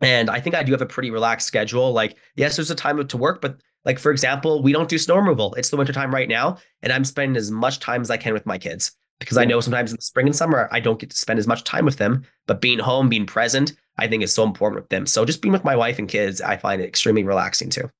And 0.00 0.30
I 0.30 0.40
think 0.40 0.54
I 0.54 0.62
do 0.62 0.72
have 0.72 0.82
a 0.82 0.86
pretty 0.86 1.10
relaxed 1.10 1.46
schedule. 1.46 1.92
Like, 1.92 2.16
yes, 2.36 2.56
there's 2.56 2.70
a 2.70 2.74
time 2.74 3.04
to 3.06 3.16
work, 3.16 3.40
but 3.40 3.60
like, 3.84 3.98
for 3.98 4.10
example, 4.10 4.62
we 4.62 4.72
don't 4.72 4.88
do 4.88 4.98
snow 4.98 5.16
removal. 5.16 5.54
It's 5.54 5.70
the 5.70 5.76
wintertime 5.76 6.14
right 6.14 6.28
now, 6.28 6.58
and 6.82 6.92
I'm 6.92 7.04
spending 7.04 7.36
as 7.36 7.50
much 7.50 7.80
time 7.80 8.00
as 8.00 8.10
I 8.10 8.16
can 8.16 8.32
with 8.32 8.46
my 8.46 8.58
kids 8.58 8.96
because 9.20 9.36
I 9.36 9.44
know 9.44 9.60
sometimes 9.60 9.90
in 9.90 9.96
the 9.96 10.02
spring 10.02 10.26
and 10.26 10.36
summer, 10.36 10.68
I 10.72 10.80
don't 10.80 10.98
get 10.98 11.10
to 11.10 11.16
spend 11.16 11.38
as 11.38 11.46
much 11.46 11.64
time 11.64 11.84
with 11.84 11.96
them. 11.96 12.24
But 12.46 12.60
being 12.60 12.78
home, 12.78 13.08
being 13.08 13.26
present, 13.26 13.72
I 13.96 14.08
think 14.08 14.22
is 14.22 14.32
so 14.32 14.44
important 14.44 14.82
with 14.82 14.90
them. 14.90 15.06
So 15.06 15.24
just 15.24 15.40
being 15.40 15.52
with 15.52 15.64
my 15.64 15.76
wife 15.76 15.98
and 15.98 16.08
kids, 16.08 16.40
I 16.40 16.56
find 16.56 16.82
it 16.82 16.88
extremely 16.88 17.24
relaxing 17.24 17.70
too. 17.70 17.90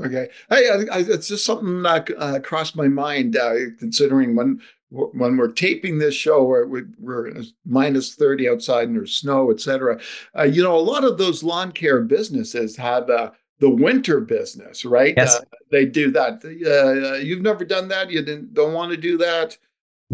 Okay. 0.00 0.28
Hey, 0.48 0.70
I, 0.70 0.96
I, 0.96 0.98
it's 1.00 1.28
just 1.28 1.44
something 1.44 1.82
that 1.82 2.10
uh, 2.18 2.40
crossed 2.40 2.74
my 2.74 2.88
mind 2.88 3.36
uh, 3.36 3.54
considering 3.78 4.34
when 4.34 4.60
when 4.90 5.38
we're 5.38 5.50
taping 5.50 5.98
this 5.98 6.14
show, 6.14 6.44
where 6.44 6.66
we're 6.66 7.32
minus 7.64 8.14
30 8.14 8.50
outside 8.50 8.88
and 8.88 8.96
there's 8.96 9.16
snow, 9.16 9.50
et 9.50 9.58
cetera. 9.58 9.98
Uh, 10.36 10.42
you 10.42 10.62
know, 10.62 10.76
a 10.76 10.80
lot 10.80 11.02
of 11.02 11.16
those 11.16 11.42
lawn 11.42 11.72
care 11.72 12.02
businesses 12.02 12.76
have 12.76 13.08
uh, 13.08 13.30
the 13.62 13.70
winter 13.70 14.20
business, 14.20 14.84
right? 14.84 15.14
Yes. 15.16 15.36
Uh, 15.36 15.44
they 15.70 15.86
do 15.86 16.10
that. 16.10 16.44
Uh, 16.44 17.14
you've 17.18 17.42
never 17.42 17.64
done 17.64 17.86
that. 17.88 18.10
You 18.10 18.20
didn't 18.20 18.52
don't 18.54 18.74
want 18.74 18.90
to 18.90 18.96
do 18.96 19.16
that. 19.18 19.56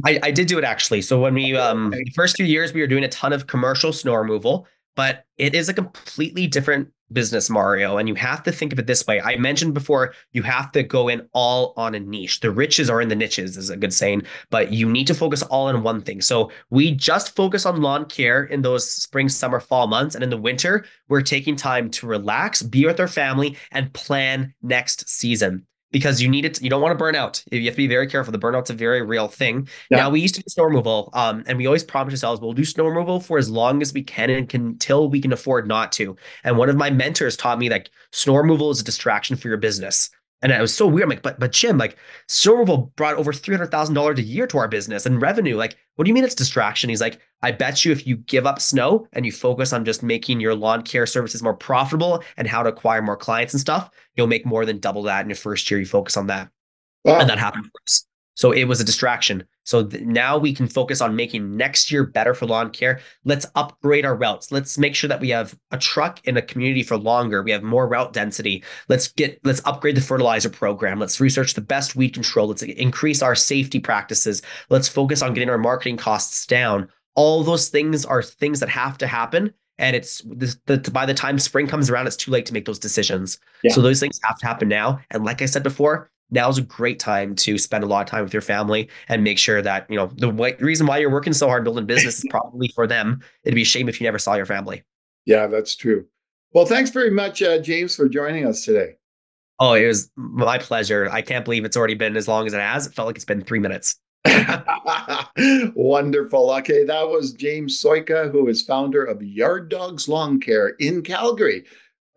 I, 0.04 0.20
I 0.22 0.30
did 0.30 0.48
do 0.48 0.58
it 0.58 0.64
actually. 0.64 1.00
So 1.00 1.18
when 1.18 1.32
we 1.32 1.56
um 1.56 1.90
the 1.90 2.12
first 2.14 2.37
few 2.37 2.44
years 2.44 2.74
we 2.74 2.82
were 2.82 2.87
doing 2.87 3.04
a 3.04 3.08
ton 3.08 3.32
of 3.32 3.46
commercial 3.46 3.90
snow 3.92 4.14
removal, 4.14 4.66
but 4.98 5.22
it 5.37 5.54
is 5.54 5.68
a 5.68 5.72
completely 5.72 6.48
different 6.48 6.88
business, 7.12 7.48
Mario. 7.48 7.98
And 7.98 8.08
you 8.08 8.16
have 8.16 8.42
to 8.42 8.50
think 8.50 8.72
of 8.72 8.80
it 8.80 8.88
this 8.88 9.06
way. 9.06 9.20
I 9.20 9.37
mentioned 9.37 9.72
before, 9.72 10.12
you 10.32 10.42
have 10.42 10.72
to 10.72 10.82
go 10.82 11.06
in 11.06 11.28
all 11.32 11.72
on 11.76 11.94
a 11.94 12.00
niche. 12.00 12.40
The 12.40 12.50
riches 12.50 12.90
are 12.90 13.00
in 13.00 13.06
the 13.06 13.14
niches, 13.14 13.56
is 13.56 13.70
a 13.70 13.76
good 13.76 13.94
saying, 13.94 14.24
but 14.50 14.72
you 14.72 14.90
need 14.90 15.06
to 15.06 15.14
focus 15.14 15.42
all 15.42 15.68
on 15.68 15.84
one 15.84 16.02
thing. 16.02 16.20
So 16.20 16.50
we 16.70 16.90
just 16.90 17.37
focus 17.37 17.64
on 17.64 17.80
lawn 17.80 18.06
care 18.06 18.42
in 18.42 18.62
those 18.62 18.90
spring, 18.90 19.28
summer, 19.28 19.61
fall 19.61 19.87
months. 19.87 20.16
And 20.16 20.24
in 20.24 20.30
the 20.30 20.37
winter, 20.37 20.84
we're 21.08 21.22
taking 21.22 21.54
time 21.54 21.92
to 21.92 22.08
relax, 22.08 22.61
be 22.61 22.84
with 22.84 22.98
our 22.98 23.06
family, 23.06 23.56
and 23.70 23.92
plan 23.92 24.52
next 24.62 25.08
season 25.08 25.64
because 25.90 26.20
you 26.20 26.29
need 26.29 26.44
it. 26.44 26.61
You 26.62 26.70
don't 26.70 26.83
want 26.83 26.92
to 26.92 26.98
burn 26.98 27.14
out. 27.14 27.42
You 27.51 27.64
have 27.64 27.74
to 27.74 27.77
be 27.79 27.87
very 27.87 28.07
careful. 28.07 28.33
The 28.33 28.38
burnout's 28.38 28.70
a 28.70 28.74
very 28.74 29.03
real 29.03 29.29
thing. 29.29 29.68
Yeah. 29.90 29.98
Now 29.98 30.11
we 30.11 30.20
used 30.20 30.35
to 30.35 30.42
do 30.42 30.48
snow 30.48 30.64
removal, 30.64 31.11
um, 31.14 31.44
and 31.46 31.57
we 31.59 31.66
always 31.66 31.85
promise 31.85 32.12
ourselves 32.12 32.40
we'll 32.40 32.53
do 32.53 32.64
snow 32.64 32.87
removal 32.87 33.20
for 33.20 33.38
as 33.38 33.48
long 33.51 33.83
as 33.83 33.92
we 33.92 34.03
can 34.03 34.31
and 34.31 34.48
can 34.48 34.66
until 34.66 35.09
we 35.09 35.20
can 35.20 35.33
afford 35.33 35.66
not 35.66 35.92
to. 35.92 36.16
And 36.44 36.59
one 36.59 36.68
of 36.68 36.77
my 36.77 36.90
mentors 36.90 37.37
taught 37.37 37.59
me 37.59 37.68
that 37.70 37.88
snow 38.12 38.37
removal 38.37 38.70
is 38.70 38.81
a 38.81 38.85
distraction 38.85 39.37
for 39.37 39.48
your 39.48 39.57
business. 39.57 40.11
And 40.40 40.53
it 40.53 40.61
was 40.61 40.74
so 40.74 40.87
weird. 40.87 41.05
I'm 41.05 41.11
like, 41.11 41.22
but 41.22 41.40
but 41.40 41.53
Jim, 41.53 41.79
like 41.79 41.96
snow 42.29 42.53
removal 42.53 42.92
brought 42.96 43.16
over 43.16 43.33
three 43.33 43.57
hundred 43.57 43.70
thousand 43.70 43.94
dollars 43.94 44.18
a 44.18 44.22
year 44.22 44.46
to 44.48 44.59
our 44.59 44.68
business 44.68 45.05
and 45.05 45.20
revenue. 45.20 45.57
Like, 45.57 45.77
what 45.98 46.04
do 46.04 46.11
you 46.11 46.14
mean 46.14 46.22
it's 46.22 46.37
distraction? 46.37 46.88
He's 46.88 47.00
like, 47.00 47.20
I 47.42 47.50
bet 47.50 47.84
you 47.84 47.90
if 47.90 48.06
you 48.06 48.18
give 48.18 48.46
up 48.46 48.61
snow 48.61 49.08
and 49.14 49.26
you 49.26 49.32
focus 49.32 49.72
on 49.72 49.84
just 49.84 50.00
making 50.00 50.38
your 50.38 50.54
lawn 50.54 50.82
care 50.82 51.06
services 51.06 51.42
more 51.42 51.54
profitable 51.54 52.22
and 52.37 52.46
how 52.46 52.62
to 52.62 52.68
acquire 52.68 53.02
more 53.02 53.16
clients 53.16 53.52
and 53.52 53.61
stuff, 53.61 53.90
you'll 54.14 54.28
make 54.28 54.46
more 54.46 54.64
than 54.64 54.78
double 54.78 55.02
that 55.02 55.22
in 55.22 55.28
your 55.28 55.34
first 55.34 55.68
year. 55.68 55.80
You 55.80 55.87
focus 55.87 56.16
on 56.16 56.28
that, 56.28 56.50
wow. 57.04 57.18
and 57.18 57.28
that 57.28 57.40
happened 57.40 57.64
for 57.64 57.80
us. 57.84 58.06
So 58.37 58.52
it 58.52 58.66
was 58.66 58.80
a 58.80 58.84
distraction. 58.84 59.42
So 59.68 59.85
th- 59.85 60.02
now 60.02 60.38
we 60.38 60.54
can 60.54 60.66
focus 60.66 61.02
on 61.02 61.14
making 61.14 61.54
next 61.54 61.92
year 61.92 62.02
better 62.02 62.33
for 62.33 62.46
lawn 62.46 62.70
care. 62.70 63.00
Let's 63.26 63.44
upgrade 63.54 64.07
our 64.07 64.16
routes. 64.16 64.50
Let's 64.50 64.78
make 64.78 64.94
sure 64.94 65.09
that 65.09 65.20
we 65.20 65.28
have 65.28 65.54
a 65.72 65.76
truck 65.76 66.26
in 66.26 66.38
a 66.38 66.42
community 66.42 66.83
for 66.83 66.96
longer. 66.96 67.42
We 67.42 67.50
have 67.50 67.62
more 67.62 67.87
route 67.87 68.14
density. 68.14 68.64
Let's 68.88 69.09
get 69.09 69.38
let's 69.44 69.61
upgrade 69.66 69.94
the 69.94 70.00
fertilizer 70.00 70.48
program. 70.48 70.98
Let's 70.98 71.20
research 71.20 71.52
the 71.52 71.61
best 71.61 71.96
weed 71.96 72.14
control. 72.14 72.48
Let's 72.48 72.62
increase 72.62 73.20
our 73.20 73.35
safety 73.35 73.78
practices. 73.78 74.40
Let's 74.70 74.88
focus 74.88 75.20
on 75.20 75.35
getting 75.35 75.50
our 75.50 75.59
marketing 75.59 75.98
costs 75.98 76.46
down. 76.46 76.88
All 77.14 77.44
those 77.44 77.68
things 77.68 78.07
are 78.07 78.22
things 78.22 78.61
that 78.61 78.70
have 78.70 78.96
to 78.98 79.07
happen 79.07 79.52
and 79.78 79.94
it's 79.94 80.22
the, 80.22 80.59
the, 80.64 80.90
by 80.90 81.04
the 81.04 81.14
time 81.14 81.38
spring 81.38 81.66
comes 81.66 81.90
around 81.90 82.07
it's 82.07 82.16
too 82.16 82.31
late 82.31 82.46
to 82.46 82.52
make 82.52 82.64
those 82.64 82.78
decisions 82.81 83.38
yeah. 83.62 83.72
so 83.72 83.81
those 83.81 84.00
things 84.00 84.18
have 84.24 84.37
to 84.38 84.46
happen 84.46 84.66
now 84.66 84.98
and 85.11 85.24
like 85.24 85.40
i 85.40 85.46
said 85.46 85.62
before 85.62 86.11
now's 86.30 86.58
a 86.58 86.62
great 86.62 86.98
time 86.98 87.34
to 87.34 87.58
spend 87.58 87.84
a 87.84 87.86
lot 87.86 88.02
of 88.02 88.10
time 88.10 88.22
with 88.22 88.32
your 88.32 88.42
family 88.42 88.88
and 89.08 89.24
make 89.24 89.38
sure 89.38 89.62
that 89.62 89.86
you 89.90 89.96
know 89.96 90.10
the 90.16 90.28
way, 90.28 90.54
reason 90.60 90.86
why 90.86 90.98
you're 90.98 91.10
working 91.10 91.32
so 91.32 91.46
hard 91.46 91.64
building 91.64 91.86
business 91.86 92.18
is 92.18 92.26
probably 92.30 92.68
for 92.74 92.86
them. 92.86 93.20
It'd 93.44 93.54
be 93.54 93.62
a 93.62 93.66
shame 93.66 93.88
if 93.88 94.00
you 94.00 94.06
never 94.06 94.18
saw 94.18 94.34
your 94.34 94.46
family. 94.46 94.82
Yeah 95.24 95.46
that's 95.46 95.76
true. 95.76 96.06
Well 96.52 96.66
thanks 96.66 96.90
very 96.90 97.10
much 97.10 97.42
uh, 97.42 97.58
james 97.58 97.96
for 97.96 98.08
joining 98.08 98.46
us 98.46 98.64
today. 98.64 98.96
Oh 99.58 99.74
it 99.74 99.86
was 99.86 100.10
my 100.16 100.58
pleasure. 100.58 101.08
I 101.10 101.22
can't 101.22 101.44
believe 101.44 101.64
it's 101.64 101.76
already 101.76 101.94
been 101.94 102.16
as 102.16 102.28
long 102.28 102.46
as 102.46 102.52
it 102.52 102.60
has. 102.60 102.86
It 102.86 102.94
felt 102.94 103.06
like 103.06 103.16
it's 103.16 103.24
been 103.24 103.42
three 103.42 103.60
minutes. 103.60 103.96
Wonderful. 105.74 106.50
Okay, 106.50 106.84
that 106.84 107.08
was 107.08 107.32
James 107.32 107.80
Szojka, 107.82 108.30
who 108.30 108.48
is 108.48 108.62
founder 108.62 109.04
of 109.04 109.22
Yard 109.22 109.68
Dawgs 109.68 110.08
Lawn 110.08 110.40
Care 110.40 110.70
in 110.80 111.02
Calgary. 111.02 111.64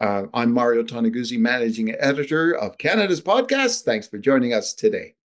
Uh, 0.02 0.26
I'm 0.34 0.52
Mario 0.52 0.82
Toneguzzi, 0.82 1.38
managing 1.38 1.92
editor 1.92 2.52
of 2.52 2.80
Canada's 2.80 3.22
podcast. 3.22 3.84
Thanks 3.84 4.08
for 4.08 4.18
joining 4.18 4.52
us 4.52 4.74
today. 4.74 5.14